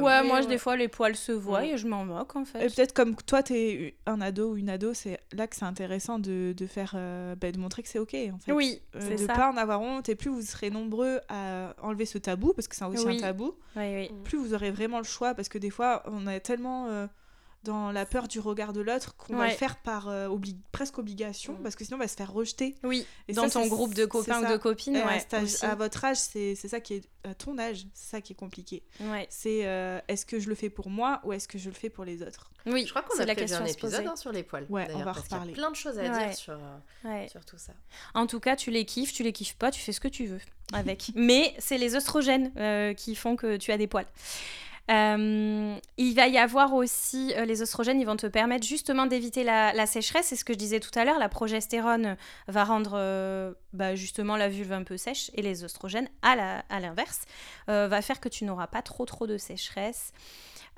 Ouais, 0.00 0.22
moi 0.24 0.40
ouais. 0.40 0.46
des 0.46 0.58
fois 0.58 0.76
les 0.76 0.88
poils 0.88 1.16
se 1.16 1.32
voient 1.32 1.62
Mm. 1.62 1.64
et 1.64 1.78
je 1.78 1.86
m'en 1.86 2.04
moque 2.04 2.34
en 2.36 2.42
Et 2.42 2.44
fait. 2.44 2.74
peut-être 2.74 2.92
comme 2.92 3.14
toi, 3.16 3.42
t'es 3.42 3.94
un 4.06 4.20
ado 4.20 4.52
ou 4.52 4.56
une 4.56 4.68
ado, 4.70 4.94
c'est 4.94 5.18
là 5.32 5.46
que 5.46 5.56
c'est 5.56 5.64
intéressant 5.64 6.18
de, 6.18 6.52
de 6.56 6.66
faire, 6.66 6.92
euh, 6.96 7.34
bah, 7.36 7.52
de 7.52 7.58
montrer 7.58 7.82
que 7.82 7.88
c'est 7.88 7.98
ok 7.98 8.14
en 8.34 8.38
fait. 8.38 8.52
Oui, 8.52 8.80
Euh, 8.96 8.98
c'est 9.00 9.12
de 9.22 9.26
ça. 9.26 9.34
pas 9.34 9.50
en 9.50 9.56
avoir 9.56 9.80
honte 9.80 10.08
et 10.08 10.14
plus 10.14 10.30
vous 10.30 10.42
serez 10.42 10.70
nombreux 10.70 11.20
à 11.28 11.74
enlever 11.82 12.06
ce 12.06 12.18
tabou 12.18 12.52
parce 12.54 12.68
que 12.68 12.76
c'est 12.76 12.84
aussi 12.84 13.06
Oui. 13.06 13.18
un 13.18 13.20
tabou 13.20 13.54
Oui, 13.76 13.82
oui. 13.94 14.10
plus 14.24 14.38
vous 14.38 14.54
aurez 14.54 14.70
vraiment 14.70 14.98
le 14.98 15.04
choix 15.04 15.34
parce 15.34 15.48
que 15.48 15.58
des 15.58 15.70
fois 15.70 16.02
on 16.06 16.26
est 16.26 16.40
tellement 16.40 16.86
euh, 16.88 17.06
dans 17.64 17.90
la 17.90 18.06
peur 18.06 18.28
du 18.28 18.38
regard 18.40 18.72
de 18.72 18.80
l'autre 18.80 19.16
qu'on 19.16 19.36
va 19.36 19.48
le 19.48 19.52
faire 19.54 19.76
par 19.76 20.08
euh, 20.08 20.28
obli- 20.28 20.56
presque 20.70 20.98
obligation 20.98 21.54
Mm. 21.54 21.62
parce 21.62 21.74
que 21.76 21.84
sinon 21.84 21.96
on 21.96 22.00
va 22.00 22.08
se 22.08 22.16
faire 22.16 22.32
rejeter 22.32 22.74
Oui, 22.84 23.06
Et 23.28 23.32
dans 23.32 23.48
ça, 23.48 23.60
ton 23.60 23.66
groupe 23.66 23.94
de 23.94 24.04
copains 24.06 24.44
ou 24.44 24.52
de 24.52 24.56
copines, 24.56 24.96
à, 24.96 25.06
ouais. 25.06 25.18
cet 25.20 25.34
âge- 25.34 25.42
aussi. 25.44 25.64
à 25.66 25.74
votre 25.74 26.04
âge 26.04 26.18
c'est 26.18 26.54
c'est 26.54 26.68
ça 26.68 26.80
qui 26.80 26.94
est 26.94 27.02
à 27.24 27.34
ton 27.34 27.58
âge 27.58 27.86
c'est 27.94 28.10
ça 28.10 28.20
qui 28.20 28.34
est 28.34 28.36
compliqué 28.36 28.82
Ouais. 29.00 29.26
c'est 29.30 29.66
euh, 29.66 29.98
est-ce 30.08 30.24
que 30.26 30.38
je 30.38 30.48
le 30.48 30.54
fais 30.54 30.68
pour 30.70 30.90
moi 30.90 31.20
ou 31.24 31.32
est-ce 31.32 31.48
que 31.48 31.58
je 31.58 31.68
le 31.70 31.74
fais 31.74 31.88
pour 31.90 32.04
les 32.04 32.22
autres? 32.22 32.50
Oui, 32.66 32.84
Je 32.86 32.90
crois 32.90 33.02
qu'on 33.02 33.18
a 33.18 33.26
la 33.26 33.34
question 33.34 33.58
un 33.58 33.66
épisode 33.66 34.06
hein, 34.06 34.16
sur 34.16 34.32
les 34.32 34.42
poils. 34.42 34.66
Ouais, 34.70 34.86
on 34.94 34.98
va 34.98 35.04
parce 35.12 35.22
qu'il 35.22 35.32
y 35.32 35.34
a 35.34 35.36
reparler. 35.38 35.52
plein 35.52 35.70
de 35.70 35.76
choses 35.76 35.98
à 35.98 36.02
Ouais. 36.02 36.26
dire 36.28 36.34
sur, 36.34 36.54
euh, 36.54 36.76
Ouais. 37.04 37.28
sur 37.28 37.44
tout 37.44 37.58
ça. 37.58 37.72
En 38.14 38.26
tout 38.26 38.40
cas, 38.40 38.56
tu 38.56 38.70
les 38.70 38.84
kiffes, 38.86 39.12
tu 39.12 39.22
les 39.22 39.32
kiffes 39.32 39.56
pas, 39.56 39.70
tu 39.70 39.80
fais 39.82 39.92
ce 39.92 40.00
que 40.00 40.08
tu 40.08 40.24
veux 40.26 40.40
avec. 40.72 41.10
Mais 41.14 41.54
c'est 41.58 41.76
les 41.76 41.94
oestrogènes 41.94 42.52
euh, 42.56 42.94
qui 42.94 43.14
font 43.14 43.36
que 43.36 43.56
tu 43.58 43.70
as 43.70 43.76
des 43.76 43.86
poils. 43.86 44.06
Euh, 44.90 45.76
il 45.96 46.14
va 46.14 46.28
y 46.28 46.36
avoir 46.36 46.74
aussi 46.74 47.32
euh, 47.36 47.46
les 47.46 47.62
oestrogènes, 47.62 48.00
ils 48.00 48.06
vont 48.06 48.16
te 48.16 48.26
permettre 48.26 48.66
justement 48.66 49.06
d'éviter 49.06 49.42
la, 49.42 49.86
sécheresse. 49.86 50.26
C'est 50.26 50.36
ce 50.36 50.44
que 50.44 50.52
je 50.52 50.58
disais 50.58 50.80
tout 50.80 50.90
à 50.94 51.04
l'heure. 51.04 51.18
La 51.18 51.28
progestérone 51.28 52.16
va 52.48 52.64
rendre 52.64 52.92
euh, 52.94 53.54
bah, 53.72 53.94
justement 53.94 54.36
la 54.36 54.48
vulve 54.48 54.72
un 54.72 54.82
peu 54.82 54.96
sèche 54.96 55.30
et 55.34 55.42
les 55.42 55.64
oestrogènes, 55.64 56.08
à 56.22 56.80
l'inverse, 56.80 57.22
va 57.68 58.02
faire 58.02 58.20
que 58.20 58.28
tu 58.28 58.44
n'auras 58.44 58.66
pas 58.66 58.82
trop 58.82 59.04
trop 59.04 59.26
de 59.26 59.38
sécheresse. 59.38 60.12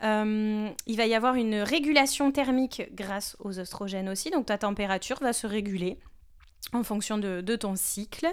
Il 0.03 0.97
va 0.97 1.07
y 1.07 1.15
avoir 1.15 1.35
une 1.35 1.57
régulation 1.57 2.31
thermique 2.31 2.83
grâce 2.93 3.37
aux 3.41 3.59
oestrogènes 3.59 4.09
aussi, 4.09 4.31
donc 4.31 4.47
ta 4.47 4.59
température 4.59 5.19
va 5.21 5.33
se 5.33 5.47
réguler 5.47 5.99
en 6.73 6.83
fonction 6.83 7.17
de, 7.17 7.41
de 7.41 7.57
ton 7.57 7.77
cycle. 7.77 8.27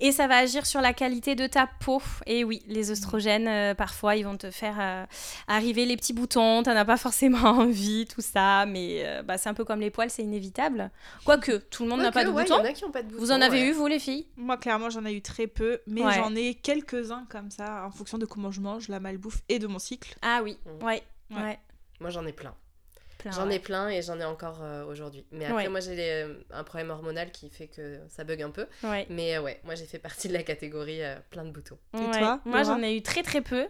Et 0.00 0.12
ça 0.12 0.28
va 0.28 0.36
agir 0.38 0.66
sur 0.66 0.80
la 0.80 0.92
qualité 0.92 1.34
de 1.34 1.46
ta 1.48 1.66
peau. 1.66 2.00
Et 2.26 2.44
oui, 2.44 2.62
les 2.68 2.90
oestrogènes, 2.92 3.48
euh, 3.48 3.74
parfois, 3.74 4.14
ils 4.16 4.22
vont 4.24 4.36
te 4.36 4.50
faire 4.52 4.76
euh, 4.80 5.04
arriver 5.48 5.84
les 5.84 5.96
petits 5.96 6.12
boutons, 6.12 6.62
t'en 6.62 6.76
as 6.76 6.84
pas 6.84 6.96
forcément 6.96 7.38
envie, 7.50 8.06
tout 8.06 8.20
ça, 8.20 8.66
mais 8.66 9.02
euh, 9.04 9.22
bah, 9.22 9.36
c'est 9.36 9.48
un 9.48 9.54
peu 9.54 9.64
comme 9.64 9.80
les 9.80 9.90
poils, 9.90 10.10
c'est 10.10 10.22
inévitable. 10.22 10.90
Quoique, 11.24 11.56
tout 11.58 11.82
le 11.82 11.90
monde 11.90 12.00
n'a 12.02 12.12
pas 12.12 12.24
ouais, 12.24 12.30
boutons. 12.44 12.58
y 12.58 12.60
en 12.60 12.64
a 12.64 12.72
qui 12.72 12.84
ont 12.84 12.92
pas 12.92 13.02
de 13.02 13.08
boutons. 13.08 13.20
Vous 13.20 13.32
en 13.32 13.40
avez 13.40 13.60
ouais. 13.60 13.68
eu, 13.68 13.72
vous, 13.72 13.88
les 13.88 13.98
filles? 13.98 14.26
Moi 14.36 14.56
clairement 14.56 14.88
j'en 14.88 15.04
ai 15.04 15.12
eu 15.12 15.20
très 15.20 15.46
peu 15.48 15.80
mais 15.86 16.02
Ouais. 16.02 16.14
j'en 16.14 16.34
ai 16.34 16.54
quelques-uns 16.54 17.26
comme 17.28 17.50
ça 17.50 17.84
en 17.86 17.90
fonction 17.90 18.16
de 18.18 18.26
comment 18.26 18.50
je 18.52 18.60
mange 18.60 18.88
la 18.88 19.00
malbouffe 19.00 19.42
et 19.48 19.58
de 19.58 19.66
mon 19.66 19.78
cycle 19.78 20.14
Ah 20.22 20.40
oui, 20.42 20.56
Mm. 20.64 20.84
ouais, 20.84 21.02
Ouais. 21.32 21.42
ouais. 21.42 21.58
Moi, 22.00 22.10
j'en 22.10 22.26
ai 22.26 22.32
plein. 22.32 22.54
Plein. 23.22 23.32
J'en 23.32 23.46
ouais. 23.48 23.56
ai 23.56 23.58
plein 23.58 23.88
et 23.88 24.02
j'en 24.02 24.18
ai 24.20 24.24
encore 24.24 24.58
euh, 24.62 24.84
aujourd'hui. 24.84 25.24
Mais 25.32 25.44
après, 25.46 25.64
Ouais. 25.64 25.68
moi, 25.68 25.80
j'ai 25.80 25.94
les- 25.96 26.26
un 26.52 26.64
problème 26.64 26.90
hormonal 26.90 27.30
qui 27.30 27.48
fait 27.48 27.68
que 27.68 27.98
ça 28.08 28.24
bug 28.24 28.42
un 28.42 28.50
peu. 28.50 28.66
Ouais. 28.82 29.06
Mais 29.10 29.36
euh, 29.36 29.42
ouais, 29.42 29.60
moi, 29.64 29.74
j'ai 29.74 29.84
fait 29.86 29.98
partie 29.98 30.28
de 30.28 30.32
la 30.32 30.42
catégorie 30.42 31.02
euh, 31.02 31.16
plein 31.30 31.44
de 31.44 31.50
boutons. 31.50 31.78
Et 31.94 31.98
Ouais. 31.98 32.18
toi, 32.18 32.40
Moi, 32.44 32.62
j'en 32.64 32.82
ai 32.82 32.96
eu 32.96 33.02
très 33.02 33.22
très 33.22 33.40
peu, 33.40 33.66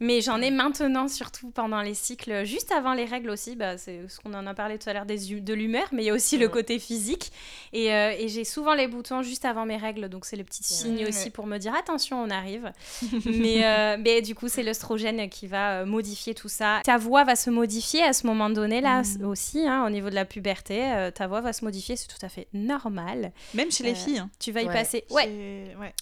mais 0.00 0.20
j'en 0.20 0.40
ai 0.40 0.50
maintenant, 0.50 1.06
surtout 1.08 1.50
pendant 1.50 1.82
les 1.82 1.94
cycles, 1.94 2.44
juste 2.44 2.72
avant 2.72 2.94
les 2.94 3.04
règles 3.04 3.30
aussi. 3.30 3.54
Bah, 3.56 3.78
c'est 3.78 4.08
ce 4.08 4.18
qu'on 4.20 4.34
en 4.34 4.46
a 4.46 4.54
parlé 4.54 4.78
tout 4.78 4.88
à 4.88 4.92
l'heure 4.92 5.06
des 5.06 5.18
de 5.40 5.54
l'humeur, 5.54 5.86
mais 5.92 6.02
il 6.02 6.06
y 6.06 6.10
a 6.10 6.14
aussi 6.14 6.36
le 6.38 6.48
côté 6.48 6.78
physique. 6.78 7.32
Et, 7.72 7.92
euh, 7.94 8.12
et 8.18 8.28
j'ai 8.28 8.44
souvent 8.44 8.74
les 8.74 8.88
boutons 8.88 9.22
juste 9.22 9.44
avant 9.44 9.64
mes 9.66 9.76
règles, 9.76 10.08
donc 10.08 10.24
c'est 10.24 10.36
le 10.36 10.44
petit 10.44 10.62
signe 10.64 10.96
Ouais. 10.98 11.08
aussi 11.08 11.30
pour 11.30 11.46
me 11.46 11.58
dire 11.58 11.74
attention, 11.74 12.22
on 12.22 12.30
arrive. 12.30 12.72
mais, 13.26 13.64
euh, 13.64 13.96
mais 13.98 14.22
du 14.22 14.34
coup, 14.34 14.48
c'est 14.48 14.62
l'œstrogène 14.62 15.28
qui 15.28 15.46
va 15.46 15.80
euh, 15.80 15.86
modifier 15.86 16.34
tout 16.34 16.48
ça. 16.48 16.80
Ta 16.84 16.96
voix 16.98 17.24
va 17.24 17.36
se 17.36 17.50
modifier 17.50 18.02
à 18.02 18.12
ce 18.12 18.26
moment 18.26 18.50
donné 18.50 18.80
là 18.80 18.93
Mhm. 19.02 19.24
aussi, 19.26 19.66
hein, 19.66 19.84
au 19.86 19.90
niveau 19.90 20.10
de 20.10 20.14
la 20.14 20.24
puberté. 20.24 20.82
euh, 20.92 21.10
ta 21.10 21.26
voix 21.26 21.40
va 21.40 21.52
se 21.52 21.64
modifier, 21.64 21.96
c'est 21.96 22.06
tout 22.08 22.24
à 22.24 22.28
fait 22.28 22.48
normal. 22.52 23.32
Même 23.54 23.70
chez 23.70 23.82
les 23.84 23.92
Euh, 23.92 23.94
filles. 23.94 24.18
hein. 24.18 24.30
Tu 24.38 24.52
vas 24.52 24.62
y 24.62 24.66
Ouais. 24.66 24.72
passer. 24.72 25.04
Ouais. 25.10 25.28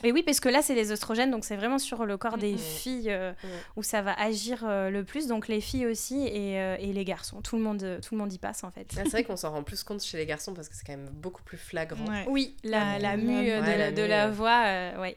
Et 0.05 0.13
oui, 0.13 0.23
parce 0.23 0.41
que 0.41 0.49
là, 0.49 0.63
c'est 0.63 0.75
les 0.75 0.91
oestrogènes, 0.93 1.31
donc 1.31 1.45
c'est 1.45 1.57
vraiment 1.57 1.79
sur 1.79 2.05
le 2.07 2.17
corps 2.17 2.39
des 2.39 2.53
Mhm. 2.53 2.59
filles 2.59 3.11
euh, 3.11 3.33
Ouais. 3.45 3.49
où 3.77 3.83
ça 3.83 4.03
va 4.03 4.13
agir 4.21 4.65
euh, 4.67 4.91
le 4.91 5.05
plus. 5.05 5.27
Donc 5.27 5.49
les 5.49 5.61
filles 5.61 5.87
aussi 5.87 6.27
et, 6.27 6.59
euh, 6.61 6.77
et 6.79 6.93
les 6.93 7.05
garçons. 7.05 7.41
Tout 7.43 7.57
le 7.57 7.63
monde, 7.63 8.01
tout 8.03 8.15
le 8.15 8.19
monde 8.21 8.33
y 8.33 8.39
passe 8.39 8.65
en 8.65 8.71
fait. 8.71 8.87
Ah, 8.97 9.03
c'est 9.05 9.11
vrai 9.11 9.25
qu'on 9.25 9.37
s'en 9.37 9.51
rend 9.53 9.63
plus 9.63 9.83
compte 9.85 10.03
chez 10.03 10.17
les 10.19 10.27
garçons 10.27 10.55
parce 10.55 10.69
que 10.69 10.75
c'est 10.75 10.85
quand 10.85 10.97
même 10.97 11.11
beaucoup 11.13 11.43
plus 11.43 11.59
flagrant. 11.59 12.05
Ouais. 12.07 12.25
Oui, 12.29 12.57
la, 12.65 13.17
mue 13.17 13.27
de, 13.27 13.61
Ouais, 13.61 13.77
la, 14.09 14.29
de 14.29 14.33
voix, 14.35 14.63
euh, 14.67 15.01
ouais. 15.01 15.17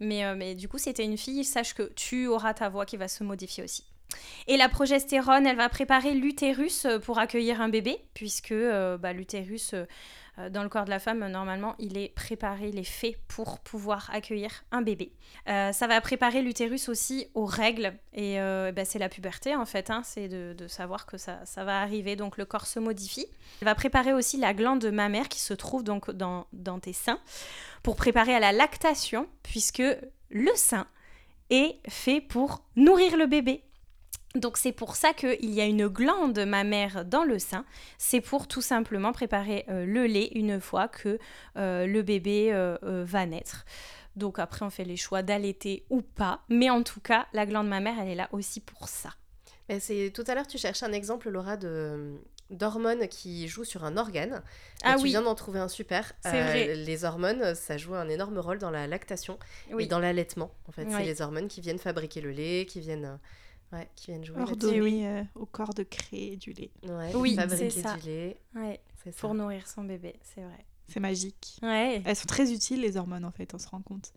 Mais, 0.00 0.24
euh, 0.24 0.34
mais 0.36 0.54
du 0.56 0.68
coup, 0.68 0.78
c'était 0.78 1.04
une 1.04 1.16
fille, 1.16 1.44
sache 1.44 1.72
que 1.74 1.84
tu 1.94 2.26
auras 2.26 2.52
ta 2.52 2.68
voix 2.68 2.84
qui 2.84 2.96
va 2.96 3.06
se 3.08 3.22
modifier 3.22 3.62
aussi. 3.62 3.84
Et 4.46 4.56
la 4.56 4.68
progestérone, 4.68 5.46
elle 5.46 5.56
va 5.56 5.68
préparer 5.68 6.12
l'utérus 6.12 6.84
euh, 6.84 6.98
pour 6.98 7.18
accueillir 7.18 7.62
un 7.62 7.68
bébé, 7.68 7.98
puisque 8.12 8.52
euh, 8.52 8.98
bah, 8.98 9.14
l'utérus, 9.14 9.72
euh, 9.74 10.50
dans 10.50 10.62
le 10.62 10.68
corps 10.68 10.84
de 10.84 10.90
la 10.90 10.98
femme, 10.98 11.26
normalement, 11.28 11.74
il 11.78 11.96
est 11.96 12.14
préparé, 12.14 12.68
il 12.68 12.78
est 12.78 12.84
fait 12.84 13.16
pour 13.28 13.60
pouvoir 13.60 14.10
accueillir 14.12 14.64
un 14.72 14.82
bébé. 14.82 15.12
Ça 15.46 15.86
va 15.86 16.00
préparer 16.00 16.42
l'utérus 16.42 16.88
aussi 16.88 17.28
aux 17.34 17.44
règles, 17.44 17.94
et 18.12 18.38
bah, 18.74 18.84
c'est 18.84 18.98
la 18.98 19.08
puberté 19.08 19.54
en 19.54 19.64
fait, 19.64 19.90
hein, 19.90 20.02
c'est 20.04 20.26
de, 20.26 20.66
savoir 20.66 21.06
que 21.06 21.18
ça, 21.18 21.44
va 21.56 21.80
arriver, 21.80 22.16
donc 22.16 22.36
le 22.36 22.46
corps 22.46 22.66
se 22.66 22.80
modifie. 22.80 23.26
Elle 23.60 23.66
va 23.66 23.76
préparer 23.76 24.12
aussi 24.12 24.36
la 24.36 24.54
glande 24.54 24.84
mammaire 24.86 25.28
qui 25.28 25.38
se 25.38 25.54
trouve 25.54 25.84
donc 25.84 26.10
dans 26.10 26.46
tes 26.82 26.92
seins 26.92 27.20
pour 27.84 27.94
préparer 27.94 28.34
à 28.34 28.40
la 28.40 28.50
lactation, 28.50 29.28
puisque 29.44 29.84
le 30.30 30.50
sein 30.56 30.88
est 31.50 31.78
fait 31.88 32.20
pour 32.20 32.64
nourrir 32.74 33.16
le 33.16 33.26
bébé. 33.26 33.62
Donc 34.34 34.56
c'est 34.56 34.72
pour 34.72 34.96
ça 34.96 35.12
qu'il 35.12 35.50
y 35.54 35.60
a 35.60 35.64
une 35.64 35.86
glande 35.86 36.38
mammaire 36.40 37.04
dans 37.04 37.22
le 37.24 37.38
sein. 37.38 37.64
C'est 37.98 38.20
pour 38.20 38.48
tout 38.48 38.62
simplement 38.62 39.12
préparer 39.12 39.64
euh, 39.68 39.86
le 39.86 40.06
lait 40.06 40.28
une 40.34 40.60
fois 40.60 40.88
que 40.88 41.18
euh, 41.56 41.86
le 41.86 42.02
bébé 42.02 42.50
euh, 42.52 42.76
va 43.06 43.26
naître. 43.26 43.64
Donc 44.16 44.38
après 44.40 44.64
on 44.64 44.70
fait 44.70 44.84
les 44.84 44.96
choix 44.96 45.22
d'allaiter 45.22 45.84
ou 45.88 46.02
pas. 46.02 46.40
Mais 46.48 46.68
en 46.68 46.82
tout 46.82 47.00
cas, 47.00 47.26
la 47.32 47.46
glande 47.46 47.68
mammaire, 47.68 47.94
elle 48.00 48.08
est 48.08 48.14
là 48.16 48.28
aussi 48.32 48.60
pour 48.60 48.88
ça. 48.88 49.10
Mais 49.68 49.78
c'est 49.78 50.10
tout 50.12 50.24
à 50.26 50.34
l'heure 50.34 50.46
tu 50.48 50.58
cherchais 50.58 50.84
un 50.84 50.92
exemple 50.92 51.30
Laura 51.30 51.56
de 51.56 52.14
d'hormones 52.50 53.08
qui 53.08 53.48
jouent 53.48 53.64
sur 53.64 53.84
un 53.84 53.96
organe. 53.96 54.42
Et 54.82 54.84
Ah 54.84 54.96
tu 54.96 55.04
oui. 55.04 55.08
viens 55.10 55.22
d'en 55.22 55.34
trouver 55.34 55.60
un 55.60 55.68
super. 55.68 56.12
Euh, 56.26 56.30
C'est 56.30 56.42
vrai. 56.42 56.74
Les 56.74 57.04
hormones, 57.04 57.54
ça 57.54 57.78
joue 57.78 57.94
un 57.94 58.08
énorme 58.08 58.38
rôle 58.38 58.58
dans 58.58 58.70
la 58.70 58.86
lactation 58.86 59.38
Oui. 59.72 59.84
et 59.84 59.86
dans 59.86 59.98
l'allaitement. 59.98 60.50
En 60.68 60.72
fait, 60.72 60.84
Oui. 60.84 60.92
c'est 60.98 61.04
les 61.04 61.22
hormones 61.22 61.48
qui 61.48 61.60
viennent 61.62 61.78
fabriquer 61.78 62.20
le 62.20 62.30
lait, 62.32 62.66
qui 62.68 62.80
viennent, 62.80 63.18
ouais, 63.74 63.88
qui 63.96 64.06
viennent 64.12 64.24
jouer. 64.24 64.36
là-dessus. 64.38 64.52
Ordonné 64.52 64.80
oui. 64.80 65.02
euh, 65.04 65.22
au 65.34 65.46
corps 65.46 65.74
de 65.74 65.82
créer 65.82 66.36
du 66.36 66.52
lait. 66.52 66.70
Ouais, 66.88 67.14
Oui, 67.14 67.34
fabriquer 67.34 67.70
c'est 67.70 67.82
ça. 67.82 67.96
du 67.96 68.06
lait. 68.08 68.38
Ouais, 68.54 68.80
ça. 69.04 69.10
pour 69.18 69.34
nourrir 69.34 69.66
son 69.68 69.84
bébé, 69.84 70.14
c'est 70.22 70.40
vrai. 70.42 70.64
C'est 70.88 71.00
magique. 71.00 71.58
Ouais. 71.62 72.02
Elles 72.04 72.16
sont 72.16 72.26
très 72.26 72.52
utiles, 72.52 72.80
les 72.80 72.96
hormones, 72.96 73.24
en 73.24 73.30
fait, 73.30 73.52
on 73.54 73.58
se 73.58 73.68
rend 73.68 73.80
compte. 73.80 74.12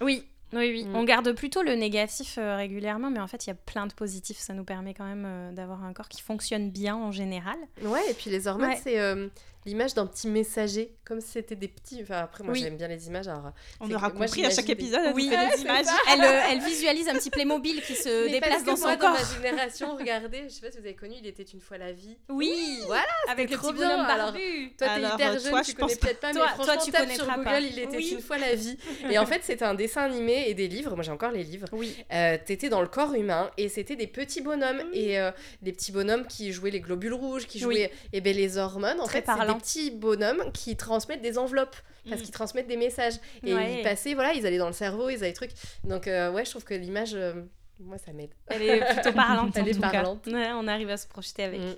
Oui, 0.00 0.24
oui, 0.52 0.70
oui. 0.72 0.84
Mm. 0.84 0.94
On 0.94 1.02
garde 1.04 1.32
plutôt 1.32 1.62
le 1.62 1.74
négatif 1.74 2.38
euh, 2.38 2.56
régulièrement, 2.56 3.10
mais 3.10 3.18
en 3.18 3.26
fait, 3.26 3.46
il 3.46 3.50
y 3.50 3.52
a 3.52 3.56
plein 3.56 3.86
de 3.88 3.92
positifs. 3.94 4.38
Ça 4.38 4.54
nous 4.54 4.62
permet 4.64 4.94
quand 4.94 5.06
même 5.06 5.24
euh, 5.26 5.52
d'avoir 5.52 5.82
un 5.84 5.92
corps 5.92 6.08
qui 6.08 6.22
fonctionne 6.22 6.70
bien 6.70 6.94
en 6.94 7.10
général. 7.10 7.56
Ouais, 7.82 8.02
et 8.10 8.14
puis 8.14 8.30
les 8.30 8.46
hormones, 8.46 8.68
Ouais. 8.70 8.80
c'est 8.82 9.00
euh, 9.00 9.28
l'image 9.66 9.94
d'un 9.94 10.06
petit 10.06 10.28
messager, 10.28 10.94
comme 11.04 11.20
si 11.20 11.28
c'était 11.28 11.56
des 11.56 11.68
petits. 11.68 12.00
Enfin, 12.02 12.18
après, 12.18 12.44
moi, 12.44 12.52
Oui. 12.52 12.60
j'aime 12.60 12.76
bien 12.76 12.88
les 12.88 13.06
images. 13.06 13.28
Alors, 13.28 13.52
On 13.80 13.90
aura 13.90 14.10
que 14.10 14.16
moi, 14.16 14.26
compris 14.26 14.44
à 14.44 14.50
chaque 14.50 14.66
des- 14.66 14.72
épisode, 14.72 15.00
elle 15.06 15.14
Oui, 15.14 15.28
ouais, 15.30 15.56
des 15.56 15.62
images. 15.62 15.86
Elle, 16.12 16.20
euh, 16.22 16.40
elle 16.50 16.60
visualise 16.60 17.08
un 17.08 17.14
petit 17.14 17.30
Playmobil 17.30 17.80
qui 17.82 17.94
se 17.94 18.08
Mais 18.26 18.32
déplace 18.32 18.50
parce 18.50 18.64
dans 18.64 18.74
que 18.74 18.78
son 18.80 18.86
moi, 18.86 18.96
corps. 18.96 19.12
Dans 19.12 19.18
ma 19.18 19.42
génération, 19.42 19.96
regardez, 19.96 20.44
je 20.48 20.54
sais 20.54 20.60
pas 20.60 20.70
si 20.70 20.78
vous 20.78 20.84
avez 20.84 20.94
connu, 20.94 21.14
il 21.20 21.26
était 21.26 21.42
une 21.42 21.60
fois 21.60 21.78
la 21.78 21.92
vie. 21.92 22.16
Oui, 22.28 22.78
Voilà, 22.86 23.04
avec 23.28 23.50
le 23.50 23.56
trop 23.56 23.68
petit 23.68 23.78
bien, 23.80 23.88
bonhomme 23.96 24.06
alors. 24.06 24.32
barbu. 24.32 24.72
Toi, 24.78 24.88
t'es 24.94 25.00
hyper 25.00 25.32
jeune, 25.40 25.50
toi, 25.50 25.62
tu 25.62 25.70
je 25.72 25.76
connais 25.76 25.96
peut-être 25.96 26.20
pas, 26.20 26.32
Toi- 26.32 26.40
mais 26.50 26.54
toi, 26.56 26.64
franchement, 26.64 26.84
tu 26.84 26.90
tape 26.92 27.10
sur 27.12 27.26
Google, 27.26 27.44
pas. 27.44 27.60
il 27.60 27.78
était 27.78 27.96
Oui. 27.96 28.10
une 28.14 28.20
fois 28.20 28.38
la 28.38 28.54
vie. 28.54 28.76
Et 29.10 29.18
en 29.18 29.26
fait, 29.26 29.40
c'était 29.44 29.64
un 29.64 29.74
dessin 29.74 30.02
animé 30.02 30.44
et 30.48 30.54
des 30.54 30.68
livres. 30.68 30.94
Moi, 30.94 31.02
j'ai 31.04 31.10
encore 31.12 31.30
les 31.32 31.44
livres. 31.44 31.66
Oui, 31.72 31.96
Euh, 32.12 32.36
T'étais 32.44 32.68
dans 32.68 32.80
le 32.82 32.88
corps 32.88 33.14
humain 33.14 33.50
et 33.56 33.68
c'était 33.68 33.96
des 33.96 34.06
petits 34.06 34.40
bonhommes 34.42 34.82
et 34.92 35.18
euh, 35.18 35.30
des 35.62 35.72
petits 35.72 35.92
bonhommes 35.92 36.26
qui 36.26 36.52
jouaient 36.52 36.70
les 36.70 36.80
globules 36.80 37.14
rouges, 37.14 37.46
qui 37.46 37.58
Oui. 37.58 37.62
jouaient 37.76 37.92
et 38.12 38.20
ben 38.20 38.34
les 38.36 38.58
hormones. 38.58 39.00
En 39.00 39.04
Très 39.04 39.20
fait, 39.22 39.28
des 39.54 39.60
petits 39.60 39.90
bonhommes 39.90 40.52
qui 40.52 40.76
transmettent 40.76 41.22
des 41.22 41.38
enveloppes 41.38 41.76
parce 42.08 42.20
Mm. 42.20 42.24
qu'ils 42.24 42.34
transmettent 42.34 42.66
des 42.68 42.76
messages 42.76 43.14
et 43.42 43.54
Ouais. 43.54 43.78
ils 43.78 43.82
passaient, 43.82 44.14
voilà, 44.14 44.34
ils 44.34 44.44
allaient 44.46 44.58
dans 44.58 44.66
le 44.66 44.72
cerveau, 44.74 45.08
ils 45.08 45.16
avaient 45.16 45.28
des 45.28 45.32
trucs. 45.32 45.52
Donc 45.84 46.06
euh, 46.06 46.30
ouais, 46.32 46.44
je 46.44 46.50
trouve 46.50 46.64
que 46.64 46.74
l'image, 46.74 47.12
euh, 47.14 47.32
moi, 47.80 47.96
ça 47.98 48.12
m'aide. 48.12 48.30
elle 48.48 48.62
est 48.62 48.84
plutôt 48.94 49.12
parlante. 49.14 49.56
Elle 49.56 49.62
en 49.62 49.66
est 49.66 49.72
tout 49.74 49.80
cas. 49.80 49.90
parlante. 49.90 50.26
Ouais, 50.26 50.50
on 50.54 50.68
arrive 50.68 50.90
à 50.90 50.96
se 50.96 51.06
projeter 51.06 51.44
avec. 51.44 51.60
Mm. 51.60 51.74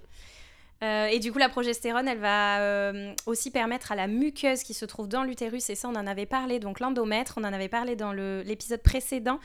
Euh, 0.84 1.06
et 1.06 1.20
du 1.20 1.32
coup, 1.32 1.38
la 1.38 1.48
progestérone, 1.48 2.06
elle 2.06 2.18
va 2.18 2.92
aussi 3.24 3.50
permettre 3.50 3.92
à 3.92 3.94
la 3.94 4.06
muqueuse 4.08 4.62
qui 4.62 4.74
se 4.74 4.84
trouve 4.84 5.08
dans 5.08 5.22
l'utérus, 5.22 5.70
et 5.70 5.74
ça, 5.74 5.88
on 5.88 5.94
en 5.96 6.06
avait 6.06 6.26
parlé, 6.26 6.58
donc 6.58 6.80
l'endomètre, 6.80 7.34
on 7.38 7.44
en 7.44 7.52
avait 7.54 7.68
parlé 7.70 7.96
dans 7.96 8.12
l'épisode 8.12 8.82
précédent, 8.82 9.40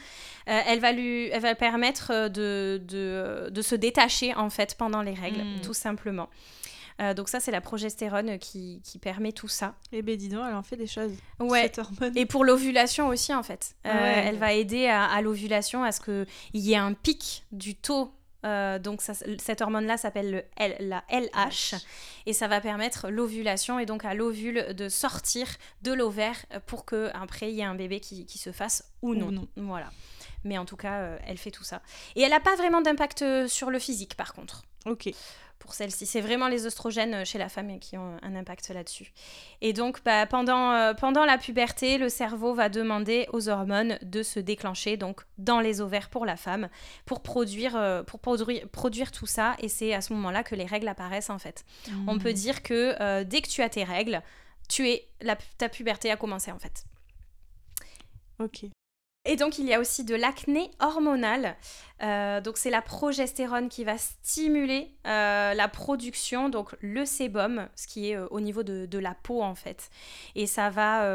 elle, 0.46 0.82
va 0.82 0.92
lui, 0.92 1.30
elle 1.30 1.42
va 1.42 1.56
permettre 1.56 2.28
de, 2.28 2.82
de, 2.86 3.48
de 3.50 3.62
se 3.62 3.76
détacher, 3.76 4.34
en 4.36 4.50
fait, 4.50 4.76
pendant 4.78 5.02
les 5.02 5.14
règles, 5.14 5.42
Mm. 5.42 5.62
tout 5.62 5.74
simplement. 5.74 6.28
Euh, 7.02 7.14
donc 7.14 7.30
ça, 7.30 7.40
c'est 7.40 7.52
la 7.52 7.62
progestérone 7.62 8.38
qui, 8.40 8.82
qui 8.84 9.00
permet 9.00 9.32
tout 9.32 9.48
ça. 9.48 9.76
Et 9.92 10.02
ben 10.02 10.16
dis 10.16 10.30
donc, 10.30 10.46
elle 10.48 10.56
en 10.56 10.64
fait 10.64 10.78
des 10.78 10.88
choses. 10.88 11.12
Ouais. 11.40 11.64
Cette 11.64 11.80
hormone. 11.80 12.16
Et 12.18 12.26
pour 12.26 12.46
l'ovulation 12.46 13.08
aussi, 13.08 13.34
en 13.34 13.44
fait. 13.44 13.76
Euh, 13.88 13.92
Ouais. 13.92 14.24
Elle 14.28 14.38
va 14.38 14.54
aider 14.54 14.88
à, 14.88 15.06
à 15.06 15.22
l'ovulation, 15.22 15.84
à 15.84 15.92
ce 15.92 16.00
qu'il 16.02 16.26
y 16.62 16.74
ait 16.74 16.78
un 16.78 16.94
pic 16.94 17.44
du 17.52 17.76
taux. 17.76 18.14
Euh, 18.44 18.80
donc 18.80 19.04
ça- 19.04 19.14
cette 19.40 19.62
hormone-là 19.62 19.98
s'appelle 19.98 20.46
la 20.58 21.04
LH 21.10 21.76
et 22.26 22.34
ça 22.34 22.48
va 22.48 22.60
permettre 22.60 23.10
l'ovulation 23.12 23.78
et 23.78 23.86
donc 23.86 24.04
à 24.04 24.16
l'ovule 24.16 24.74
de 24.74 24.90
sortir 24.90 25.46
de 25.84 25.94
l'ovaire 25.94 26.36
pour 26.66 26.86
que 26.86 27.12
après 27.14 27.52
il 27.52 27.56
y 27.56 27.60
ait 27.62 27.66
un 27.66 27.76
bébé 27.76 28.00
qui, 28.00 28.26
qui 28.26 28.40
se 28.40 28.52
fasse 28.52 28.84
ou 29.04 29.14
non. 29.14 29.28
Ou 29.28 29.32
non. 29.32 29.48
Voilà. 29.58 29.92
Mais 30.44 30.58
en 30.58 30.66
tout 30.66 30.76
cas, 30.76 31.02
euh, 31.02 31.18
elle 31.28 31.38
fait 31.38 31.52
tout 31.52 31.64
ça. 31.64 31.84
Et 32.16 32.22
elle 32.24 32.32
n'a 32.32 32.40
pas 32.40 32.56
vraiment 32.56 32.82
d'impact 32.82 33.24
sur 33.48 33.70
le 33.70 33.78
physique 33.78 34.16
par 34.16 34.34
contre 34.34 34.64
Ok. 34.88 35.12
Pour 35.62 35.74
celle-ci. 35.74 36.06
C'est 36.06 36.20
vraiment 36.20 36.48
les 36.48 36.66
oestrogènes 36.66 37.14
euh, 37.14 37.26
chez 37.26 37.38
la 37.38 37.48
femme 37.48 37.80
qui 37.80 37.98
ont 37.98 38.18
un 38.22 38.36
impact 38.36 38.70
là-dessus. 38.70 39.14
Et 39.62 39.74
donc, 39.74 40.04
bah, 40.04 40.26
pendant, 40.26 40.74
euh, 40.74 40.94
pendant 40.94 41.24
la 41.24 41.38
puberté, 41.38 41.98
le 41.98 42.10
cerveau 42.10 42.54
va 42.54 42.68
demander 42.68 43.28
aux 43.32 43.48
hormones 43.48 43.98
de 44.02 44.24
se 44.24 44.40
déclencher 44.40 44.98
donc 44.98 45.22
dans 45.38 45.60
les 45.60 45.80
ovaires 45.80 46.10
pour 46.10 46.26
la 46.26 46.36
femme 46.36 46.68
pour 47.06 47.22
produire, 47.22 47.76
euh, 47.76 48.04
pour 48.04 48.20
produire, 48.20 48.68
produire 48.70 49.12
tout 49.12 49.28
ça. 49.28 49.56
Et 49.60 49.70
c'est 49.70 49.94
à 49.94 50.02
ce 50.02 50.14
moment-là 50.14 50.44
que 50.44 50.56
les 50.56 50.66
règles 50.66 50.88
apparaissent 50.88 51.30
en 51.30 51.40
fait. 51.40 51.64
On 52.08 52.18
peut 52.18 52.34
dire 52.34 52.64
que 52.64 52.96
euh, 53.00 53.24
dès 53.24 53.42
que 53.42 53.48
tu 53.48 53.62
as 53.62 53.70
tes 53.70 53.84
règles, 53.84 54.22
tu 54.68 54.90
es, 54.90 55.08
la, 55.22 55.36
ta 55.58 55.70
puberté 55.70 56.12
a 56.12 56.18
commencé 56.18 56.52
en 56.52 56.60
fait. 56.60 56.86
Ok. 58.40 58.66
Et 59.26 59.36
donc, 59.36 59.60
il 59.60 59.66
y 59.66 59.74
a 59.74 59.80
aussi 59.80 60.04
de 60.04 60.16
l'acné 60.16 60.72
hormonal. 60.80 61.56
Euh, 62.02 62.42
donc, 62.42 62.58
c'est 62.58 62.72
la 62.72 62.82
progestérone 62.82 63.70
qui 63.70 63.84
va 63.84 63.98
stimuler 63.98 64.90
euh, 65.06 65.54
la 65.54 65.68
production, 65.68 66.50
donc 66.50 66.76
le 66.82 67.06
sébum, 67.06 67.68
ce 67.76 67.86
qui 67.86 68.10
est 68.10 68.16
euh, 68.16 68.28
au 68.32 68.40
niveau 68.40 68.64
de, 68.64 68.88
de 68.88 68.98
la 68.98 69.14
peau 69.14 69.44
en 69.44 69.54
fait. 69.54 69.92
Et 70.34 70.48
ça 70.48 70.72
va 70.72 71.08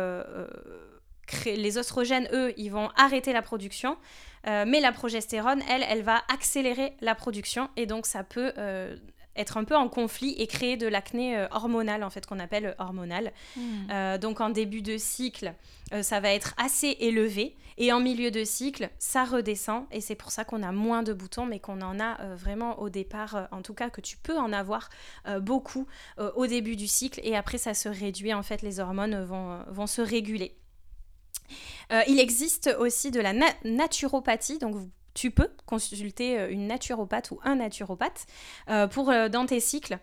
créer. 1.27 1.57
Les 1.57 1.79
oestrogènes, 1.79 2.29
eux, 2.33 2.55
ils 2.57 2.69
vont 2.69 2.91
arrêter 2.97 3.33
la 3.33 3.43
production. 3.43 3.97
Mais 4.45 4.79
la 4.79 4.93
progestérone, 4.93 5.61
elle, 5.69 5.85
elle 5.89 6.03
va 6.03 6.23
accélérer 6.33 6.97
la 7.01 7.17
production. 7.17 7.69
Et 7.77 7.87
donc, 7.87 8.07
ça 8.07 8.23
peut. 8.23 8.53
Euh, 9.37 9.41
être 9.41 9.57
un 9.57 9.65
peu 9.65 9.77
en 9.77 9.89
conflit 9.89 10.35
et 10.39 10.47
créer 10.47 10.77
de 10.77 10.87
l'acné 10.87 11.37
euh, 11.37 11.47
hormonal 11.51 12.03
en 12.03 12.11
fait 12.11 12.27
qu'on 12.27 12.39
appelle 12.39 12.75
hormonal. 12.79 13.33
Mm. 13.57 13.61
Euh, 13.91 14.19
donc 14.19 14.41
en 14.41 14.51
début 14.51 14.83
de 14.83 14.97
cycle, 14.99 15.55
euh, 15.93 16.03
ça 16.03 16.21
va 16.21 16.33
être 16.33 16.55
assez 16.57 16.97
élevé. 17.01 17.57
Et 17.79 17.93
en 17.93 18.01
milieu 18.01 18.31
de 18.31 18.43
cycle, 18.43 18.89
ça 18.99 19.25
redescend. 19.25 19.85
Et 19.91 20.01
c'est 20.01 20.15
pour 20.15 20.31
ça 20.31 20.45
qu'on 20.45 20.63
a 20.63 20.73
moins 20.73 21.03
de 21.03 21.13
boutons, 21.13 21.45
mais 21.45 21.61
qu'on 21.61 21.83
en 21.83 22.01
a 22.01 22.19
euh, 22.23 22.35
vraiment 22.35 22.79
au 22.81 22.89
départ, 22.89 23.37
euh, 23.37 23.45
en 23.51 23.61
tout 23.61 23.75
cas 23.75 23.91
que 23.91 24.01
tu 24.01 24.17
peux 24.17 24.39
en 24.39 24.53
avoir 24.53 24.89
euh, 25.27 25.41
beaucoup 25.41 25.87
euh, 26.19 26.31
au 26.37 26.47
début 26.47 26.77
du 26.77 26.87
cycle. 26.87 27.21
Et 27.23 27.37
après, 27.37 27.59
ça 27.59 27.75
se 27.75 27.91
réduit. 27.91 28.33
En 28.33 28.43
fait, 28.43 28.63
les 28.63 28.81
hormones 28.81 29.23
vont, 29.25 29.53
euh, 29.53 29.63
vont 29.69 29.87
se 29.87 30.01
réguler. 30.01 30.57
Euh, 31.93 32.01
il 32.09 32.19
existe 32.19 32.75
aussi 32.79 33.11
de 33.11 33.21
la 33.21 33.33
na- 33.33 33.55
naturopathie, 33.65 34.59
donc 34.59 34.75
vous- 34.75 34.91
tu 35.17 35.31
peux 35.31 35.49
consulter 35.65 36.39
euh, 36.39 36.51
une 36.51 36.67
naturopathe 36.67 37.31
ou 37.31 37.41
un 37.43 37.57
naturopathe 37.57 38.27
euh, 38.69 38.87
pour, 38.87 39.07
dans 39.07 39.47
tes 39.47 39.61
cycles 39.61 39.99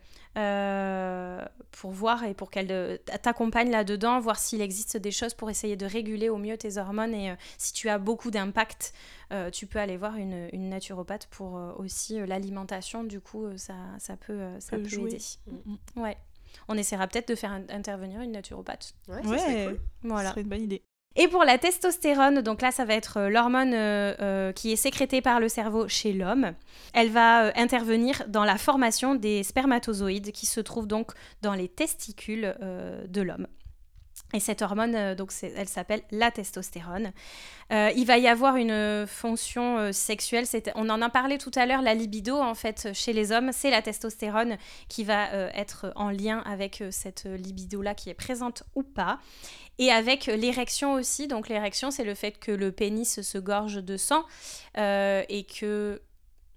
pour 1.72 1.92
voir 1.92 2.24
et 2.24 2.34
pour 2.34 2.50
qu'elle 2.50 3.00
t'accompagne 3.22 3.70
là-dedans, 3.70 4.20
voir 4.20 4.40
s'il 4.40 4.62
existe 4.62 4.98
des 4.98 5.12
choses 5.12 5.36
pour 5.36 5.52
essayer 5.52 5.76
de 5.76 5.86
réguler 5.86 6.28
au 6.28 6.38
mieux 6.38 6.58
tes 6.58 6.80
hormones 6.80 7.14
et 7.14 7.36
si 7.60 7.72
tu 7.72 7.88
as 7.88 8.00
beaucoup 8.00 8.32
d'impact, 8.32 8.96
tu 9.52 9.68
peux 9.68 9.78
aller 9.78 9.96
voir 9.96 10.16
une, 10.16 10.50
une 10.52 10.70
naturopathe 10.70 11.28
pour 11.28 11.62
aussi 11.78 12.20
l'alimentation. 12.26 13.04
Du 13.04 13.22
coup, 13.22 13.46
ça, 13.58 13.76
ça 14.00 14.18
peut, 14.18 14.42
ça 14.58 14.78
peut, 14.78 15.08
aider. 15.08 15.20
Mm. 15.46 16.02
Ouais. 16.02 16.18
On 16.68 16.80
essaiera 16.80 17.08
peut-être 17.08 17.28
de 17.28 17.36
faire 17.36 17.52
intervenir 17.52 18.22
une 18.22 18.32
naturopathe. 18.32 18.96
Ouais, 19.08 19.22
cool. 19.22 19.80
voilà. 20.02 20.30
ce 20.30 20.32
serait 20.32 20.42
une 20.42 20.50
bonne 20.50 20.64
idée. 20.64 20.84
Et 21.16 21.28
pour 21.28 21.44
la 21.44 21.60
testostérone, 21.60 22.42
donc 22.42 22.62
là, 22.64 22.72
ça 22.72 22.86
va 22.86 22.96
être 22.96 23.18
euh, 23.18 23.30
l'hormone 23.30 23.74
euh, 23.74 24.16
euh, 24.20 24.52
qui 24.52 24.72
est 24.72 24.76
sécrétée 24.76 25.22
par 25.22 25.40
le 25.40 25.48
cerveau 25.48 25.88
chez 25.88 26.12
l'homme. 26.12 26.54
Elle 26.94 27.10
va 27.10 27.56
intervenir 27.56 28.24
dans 28.28 28.44
la 28.44 28.58
formation 28.58 29.14
des 29.14 29.44
spermatozoïdes 29.44 30.32
qui 30.32 30.48
se 30.48 30.60
trouvent 30.60 30.88
donc 30.88 31.12
dans 31.44 31.54
les 31.54 31.68
testicules 31.68 32.56
de 33.08 33.22
l'homme. 33.22 33.48
Et 34.34 34.40
cette 34.40 34.64
hormone, 34.64 35.14
donc 35.14 35.32
elle 35.44 35.68
s'appelle 35.68 36.02
la 36.10 36.32
testostérone. 36.32 37.12
il 37.70 38.04
va 38.06 38.18
y 38.18 38.28
avoir 38.28 38.56
une 38.56 39.06
fonction 39.06 39.94
sexuelle. 39.94 40.46
On 40.74 40.90
en 40.90 41.04
a 41.04 41.10
parlé 41.10 41.38
tout 41.38 41.52
à 41.54 41.68
l'heure. 41.68 41.84
La 41.84 41.94
libido, 41.94 42.40
en 42.40 42.56
fait, 42.56 42.90
chez 42.94 43.14
les 43.14 43.32
hommes, 43.32 43.52
c'est 43.54 43.70
la 43.70 43.84
testostérone 43.84 44.58
qui 44.90 45.04
va 45.04 45.28
être 45.54 45.94
en 45.96 46.10
lien 46.10 46.40
avec 46.48 46.84
cette 46.90 47.26
libido-là 47.26 47.94
qui 47.94 48.10
est 48.10 48.16
présente 48.16 48.64
ou 48.74 48.82
pas. 48.82 49.20
Et 49.80 49.92
avec 49.92 50.28
l'érection 50.28 50.94
aussi. 50.94 51.28
Donc 51.28 51.50
l'érection, 51.50 51.92
c'est 51.92 52.04
le 52.04 52.16
fait 52.16 52.40
que 52.40 52.52
le 52.52 52.72
pénis 52.72 53.22
se 53.22 53.38
gorge 53.38 53.84
de 53.84 53.98
sang 53.98 54.24
euh, 54.78 55.24
et 55.30 55.46
que... 55.46 56.02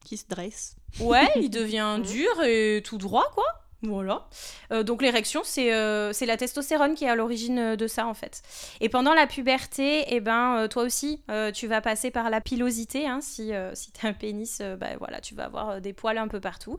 Qui 0.05 0.19
se 0.19 0.27
dresse. 0.29 0.77
Ouais, 1.01 1.29
il 1.35 1.51
devient 1.51 1.99
dur 2.01 2.43
et 2.45 2.81
tout 2.85 2.97
droit, 2.97 3.29
quoi. 3.35 3.66
Voilà. 3.83 4.27
Euh, 4.73 4.83
donc 4.83 5.03
l'érection, 5.03 5.43
euh, 5.59 6.11
c'est 6.13 6.27
la 6.27 6.37
testostérone 6.37 6.95
qui 6.95 7.05
est 7.05 7.09
à 7.09 7.15
l'origine 7.15 7.59
euh, 7.59 7.77
de 7.77 7.87
ça 7.87 8.07
en 8.07 8.15
fait. 8.15 8.43
Et 8.81 8.89
pendant 8.89 9.13
la 9.13 9.27
puberté, 9.27 10.05
eh 10.09 10.21
ben, 10.21 10.67
toi 10.69 10.83
aussi, 10.83 11.23
tu 11.55 11.67
vas 11.67 11.81
passer 11.81 12.11
par 12.11 12.31
la 12.31 12.41
pilosité. 12.41 13.07
Hein, 13.07 13.21
si 13.21 13.53
si 13.75 13.93
tu 13.93 14.07
as 14.07 14.11
un 14.11 14.13
pénis, 14.13 14.63
bah, 14.79 14.97
voilà, 14.99 15.21
tu 15.21 15.35
vas 15.35 15.45
avoir 15.45 15.81
des 15.81 15.93
poils 15.93 16.19
un 16.19 16.29
peu 16.29 16.41
partout, 16.41 16.79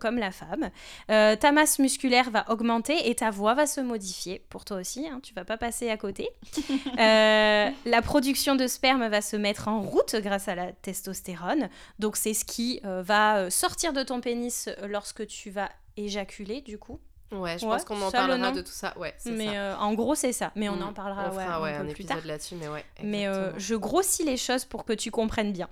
comme 0.00 0.18
la 0.18 0.30
femme. 0.30 0.70
ta 1.06 1.52
masse 1.52 1.78
musculaire 1.78 2.30
va 2.30 2.44
augmenter 2.50 3.08
et 3.08 3.14
ta 3.14 3.30
voix 3.30 3.54
va 3.54 3.66
se 3.66 3.80
modifier. 3.80 4.44
Pour 4.48 4.64
toi 4.64 4.78
aussi, 4.78 5.06
hein, 5.06 5.20
tu 5.22 5.34
vas 5.34 5.44
pas 5.44 5.56
passer 5.56 5.90
à 5.90 5.96
côté. 5.96 6.28
la 6.96 8.02
production 8.02 8.56
de 8.56 8.66
sperme 8.66 9.06
va 9.08 9.20
se 9.20 9.36
mettre 9.36 9.68
en 9.68 9.82
route 9.82 10.16
grâce 10.16 10.48
à 10.48 10.54
la 10.54 10.72
testostérone. 10.72 11.68
Donc 11.98 12.16
c'est 12.16 12.34
ce 12.34 12.44
qui 12.44 12.80
va 12.84 13.50
sortir 13.50 13.92
de 13.92 14.02
ton 14.02 14.20
pénis 14.20 14.68
lorsque 14.82 15.26
tu 15.26 15.50
vas 15.50 15.68
éjaculer 16.04 16.60
du 16.60 16.78
coup. 16.78 17.00
Ouais, 17.30 17.58
je 17.58 17.66
pense 17.66 17.84
qu'on 17.84 18.00
en 18.00 18.10
parlera 18.10 18.52
de 18.52 18.62
tout 18.62 18.72
ça. 18.72 18.96
Ouais, 18.96 19.14
mais 19.26 19.58
euh, 19.58 19.76
en 19.76 19.92
gros, 19.92 20.14
c'est 20.14 20.32
ça. 20.32 20.50
Mais 20.56 20.68
on 20.68 20.80
en 20.80 20.90
mm. 20.90 20.94
parlera 20.94 21.60
ouais, 21.60 21.74
un, 21.74 21.84
peu 21.84 21.92
plus 21.92 22.04
tard. 22.04 22.18
là-dessus, 22.24 22.54
mais 22.54 22.68
ouais. 22.68 22.84
Mais 23.02 23.26
euh, 23.26 23.56
je 23.58 23.74
grossis 23.74 24.24
les 24.24 24.38
choses 24.38 24.64
pour 24.64 24.84
que 24.84 24.94
tu 24.94 25.10
comprennes 25.10 25.52
bien. 25.52 25.68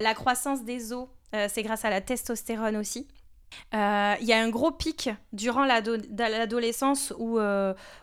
La 0.00 0.14
croissance 0.14 0.64
des 0.64 0.92
os, 0.92 1.08
euh, 1.34 1.46
c'est 1.50 1.62
grâce 1.62 1.84
à 1.84 1.90
la 1.90 2.00
testostérone 2.00 2.76
aussi. 2.76 3.06
Il 3.72 4.26
y 4.26 4.32
a 4.32 4.40
un 4.40 4.48
gros 4.48 4.70
pic 4.70 5.10
durant 5.32 5.64
l'adolescence 5.64 7.12
ou, 7.18 7.38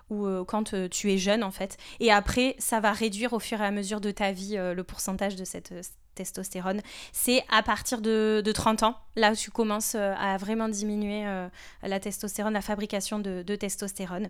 ou 0.10 0.46
quand 0.46 0.74
tu 0.90 1.12
es 1.12 1.18
jeune 1.18 1.44
en 1.44 1.52
fait. 1.52 1.78
Et 2.00 2.12
après, 2.12 2.56
ça 2.60 2.80
va 2.80 2.92
réduire 2.92 3.34
au 3.34 3.40
fur 3.40 3.62
et 3.62 3.66
à 3.66 3.72
mesure 3.72 4.02
de 4.02 4.12
ta 4.12 4.32
vie 4.32 4.56
le 4.58 4.84
pourcentage 4.84 5.36
de 5.36 5.46
cette 5.46 5.74
testostérone, 6.16 6.82
c'est 7.12 7.44
à 7.50 7.64
partir 7.64 8.02
de, 8.02 8.44
30 8.54 8.84
ans, 8.84 8.98
là 9.16 9.32
où 9.32 9.36
tu 9.36 9.52
commences 9.52 9.96
euh, 9.96 10.14
à 10.18 10.38
vraiment 10.38 10.70
diminuer 10.70 11.26
euh, 11.26 11.48
la 11.84 12.00
testostérone, 12.00 12.54
la 12.54 12.62
fabrication 12.62 13.20
de, 13.20 13.56
testostérone. 13.56 14.30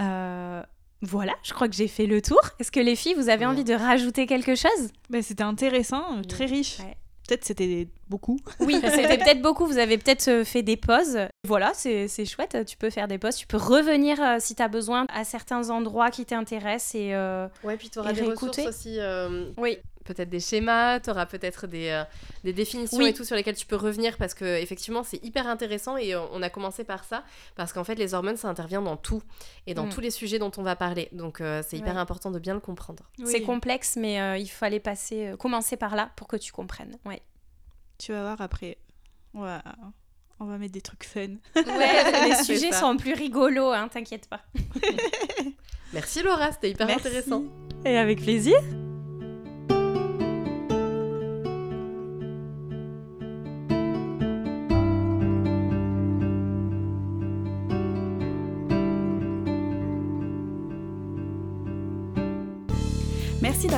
Euh, 0.00 0.62
voilà, 1.02 1.34
je 1.42 1.52
crois 1.52 1.68
que 1.68 1.74
j'ai 1.74 1.88
fait 1.88 2.06
le 2.06 2.20
tour. 2.22 2.40
Est-ce 2.58 2.72
que 2.72 2.80
les 2.80 2.96
filles, 2.96 3.14
vous 3.14 3.28
avez 3.28 3.46
envie 3.46 3.64
de 3.64 3.74
rajouter 3.74 4.26
quelque 4.26 4.54
chose? 4.54 4.90
Ben, 5.10 5.22
C'était 5.22 5.44
intéressant, 5.44 6.22
très 6.22 6.46
riche. 6.46 6.78
Peut-être 7.26 7.44
c'était 7.44 7.88
beaucoup. 8.08 8.38
Oui, 8.60 8.74
c'était 8.84 9.18
peut-être 9.18 9.42
beaucoup. 9.42 9.66
Vous 9.66 9.78
avez 9.78 9.98
peut-être 9.98 10.44
fait 10.44 10.62
des 10.62 10.76
pauses. 10.76 11.18
Voilà, 11.46 11.72
c'est 11.74 12.24
chouette. 12.24 12.64
Tu 12.66 12.76
peux 12.76 12.90
faire 12.90 13.08
des 13.08 13.18
pauses. 13.18 13.36
Tu 13.36 13.46
peux 13.46 13.56
revenir 13.56 14.18
si 14.40 14.54
tu 14.54 14.62
as 14.62 14.68
besoin 14.68 15.06
à 15.12 15.24
certains 15.24 15.70
endroits 15.70 16.10
qui 16.10 16.24
t'intéressent 16.24 16.94
et 16.94 17.14
Ouais, 17.64 17.76
puis 17.76 17.90
tu 17.90 17.98
auras 17.98 18.12
des 18.12 18.22
ressources 18.22 18.58
aussi. 18.58 18.98
Oui 19.56 19.78
peut-être 20.06 20.30
des 20.30 20.40
schémas, 20.40 21.00
tu 21.00 21.10
auras 21.10 21.26
peut-être 21.26 21.66
des, 21.66 21.88
euh, 21.88 22.04
des, 22.44 22.52
définitions 22.52 23.04
et 23.04 23.12
tout 23.12 23.24
sur 23.24 23.36
lesquelles 23.36 23.56
tu 23.56 23.66
peux 23.66 23.76
revenir 23.76 24.16
parce 24.16 24.34
que 24.34 24.44
effectivement 24.44 25.02
c'est 25.02 25.22
hyper 25.22 25.46
intéressant 25.46 25.96
et 25.96 26.16
on 26.16 26.40
a 26.42 26.48
commencé 26.50 26.84
par 26.84 27.04
ça 27.04 27.24
parce 27.54 27.72
qu'en 27.72 27.84
fait 27.84 27.96
les 27.96 28.14
hormones 28.14 28.36
ça 28.36 28.48
intervient 28.48 28.82
dans 28.82 28.96
tout 28.96 29.22
et 29.66 29.74
dans 29.74 29.86
mm. 29.86 29.90
tous 29.90 30.00
les 30.00 30.10
sujets 30.10 30.38
dont 30.38 30.52
on 30.56 30.62
va 30.62 30.76
parler 30.76 31.08
donc 31.12 31.40
euh, 31.40 31.62
c'est 31.66 31.76
hyper 31.76 31.98
important 31.98 32.30
de 32.30 32.38
bien 32.38 32.54
le 32.54 32.60
comprendre. 32.60 33.10
C'est 33.24 33.42
complexe 33.42 33.96
mais 33.96 34.20
euh, 34.20 34.38
il 34.38 34.48
fallait 34.48 34.80
passer 34.80 35.34
commencer 35.38 35.76
par 35.76 35.96
là 35.96 36.10
pour 36.16 36.28
que 36.28 36.36
tu 36.36 36.52
comprennes. 36.52 36.96
Ouais. 37.04 37.20
Tu 37.98 38.12
vas 38.12 38.22
voir 38.22 38.40
après. 38.40 38.78
Ouais. 39.34 39.58
On 40.38 40.44
va 40.44 40.58
mettre 40.58 40.72
des 40.72 40.82
trucs 40.82 41.04
fun. 41.04 41.36
Ouais, 41.56 42.28
les 42.28 42.44
sujets 42.44 42.72
sont 42.72 42.96
plus 42.96 43.14
rigolos, 43.14 43.72
hein, 43.72 43.88
t'inquiète 43.88 44.28
pas. 44.28 44.42
Merci 45.92 46.22
Laura, 46.22 46.52
c'était 46.52 46.70
hyper 46.70 46.90
intéressant. 46.90 47.44
Et 47.84 47.96
avec 47.96 48.20
plaisir. 48.20 48.58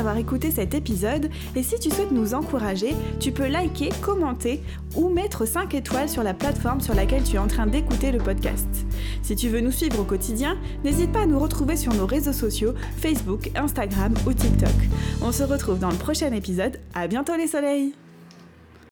D'avoir 0.08 0.24
écouté 0.24 0.50
cet 0.50 0.74
épisode 0.74 1.28
et 1.54 1.62
si 1.62 1.78
tu 1.78 1.90
souhaites 1.90 2.12
nous 2.12 2.32
encourager, 2.32 2.94
tu 3.20 3.30
peux 3.30 3.46
liker, 3.46 3.90
commenter 4.00 4.62
ou 4.96 5.10
mettre 5.10 5.46
5 5.46 5.74
étoiles 5.74 6.08
sur 6.08 6.22
la 6.22 6.32
plateforme 6.32 6.80
sur 6.80 6.94
laquelle 6.94 7.24
tu 7.24 7.36
es 7.36 7.38
en 7.38 7.46
train 7.46 7.66
d'écouter 7.66 8.10
le 8.10 8.18
podcast. 8.18 8.66
Si 9.22 9.36
tu 9.36 9.50
veux 9.50 9.60
nous 9.60 9.70
suivre 9.70 10.00
au 10.00 10.04
quotidien, 10.04 10.56
n'hésite 10.82 11.12
pas 11.12 11.24
à 11.24 11.26
nous 11.26 11.38
retrouver 11.38 11.76
sur 11.76 11.92
nos 11.92 12.06
réseaux 12.06 12.32
sociaux 12.32 12.72
Facebook, 12.96 13.50
Instagram 13.54 14.14
ou 14.26 14.32
TikTok. 14.32 14.70
On 15.22 15.30
se 15.30 15.42
retrouve 15.42 15.78
dans 15.78 15.90
le 15.90 15.96
prochain 15.96 16.32
épisode. 16.32 16.80
À 16.94 17.06
bientôt 17.06 17.36
les 17.36 17.46
soleils 17.46 17.92